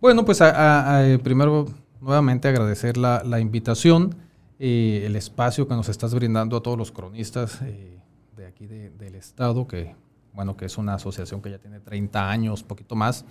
[0.00, 1.66] Bueno, pues a, eh, primero,
[2.00, 4.14] nuevamente agradecer la, la invitación,
[4.58, 7.98] eh, el espacio que nos estás brindando a todos los cronistas eh,
[8.36, 9.94] de aquí del estado, que
[10.40, 13.26] bueno, que es una asociación que ya tiene 30 años, poquito más,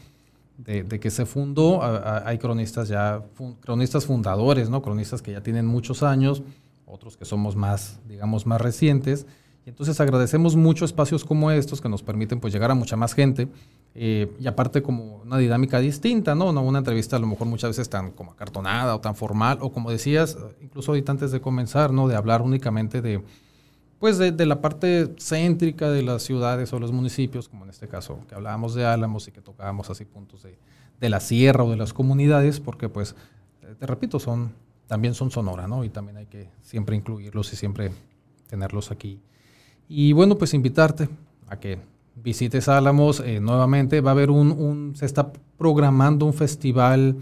[0.60, 1.82] de, que se fundó.
[2.24, 3.24] hay cronistas ya,
[3.62, 4.84] cronistas fundadores, ¿no?
[4.84, 6.43] Cronistas que ya tienen muchos años,
[6.86, 9.26] otros que somos más, digamos, más recientes.
[9.66, 13.16] Y entonces agradecemos mucho espacios como estos que nos permiten pues llegar a mucha más
[13.16, 13.47] gente.
[13.95, 16.51] Eh, y aparte como una dinámica distinta, ¿no?
[16.51, 16.62] ¿no?
[16.62, 19.89] Una entrevista a lo mejor muchas veces tan como acartonada o tan formal, o como
[19.89, 22.07] decías, incluso ahorita antes de comenzar, ¿no?
[22.07, 23.24] De hablar únicamente de
[24.00, 28.20] pues de, la parte céntrica de las ciudades o los municipios, como en este caso
[28.28, 30.58] que hablábamos de Álamos y que tocábamos así puntos de,
[31.00, 33.16] de la sierra o de las comunidades, porque pues,
[33.62, 34.54] eh, te repito, son,
[34.88, 35.84] también son Sonora, ¿no?
[35.84, 37.91] Y también hay que siempre incluirlos y siempre
[38.47, 39.20] tenerlos aquí.
[39.89, 41.10] Y bueno, pues invitarte
[41.50, 41.80] a que
[42.16, 44.02] visites Álamos eh, nuevamente.
[44.02, 47.18] Va a haber un, un, se está programando un festival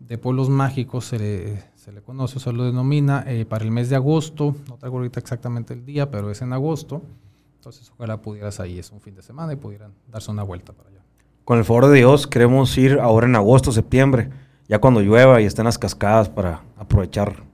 [0.00, 3.94] de pueblos mágicos, se se le conoce, se lo denomina eh, para el mes de
[3.94, 7.00] agosto, no traigo ahorita exactamente el día, pero es en agosto,
[7.58, 10.88] entonces ojalá pudieras ahí, es un fin de semana y pudieran darse una vuelta para
[10.88, 10.98] allá.
[11.44, 14.30] Con el favor de Dios, queremos ir ahora en agosto, septiembre,
[14.66, 17.44] ya cuando llueva y estén las cascadas para aprovechar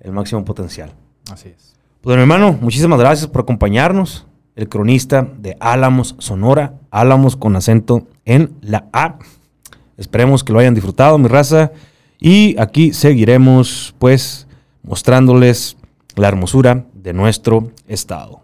[0.00, 0.92] el máximo potencial.
[1.32, 1.74] Así es.
[2.02, 4.26] Pues mi hermano, muchísimas gracias por acompañarnos.
[4.56, 9.18] El cronista de Álamos, Sonora, Álamos con acento en la A.
[9.96, 11.72] Esperemos que lo hayan disfrutado, mi raza.
[12.20, 14.46] Y aquí seguiremos pues
[14.82, 15.76] mostrándoles
[16.16, 18.42] la hermosura de nuestro estado.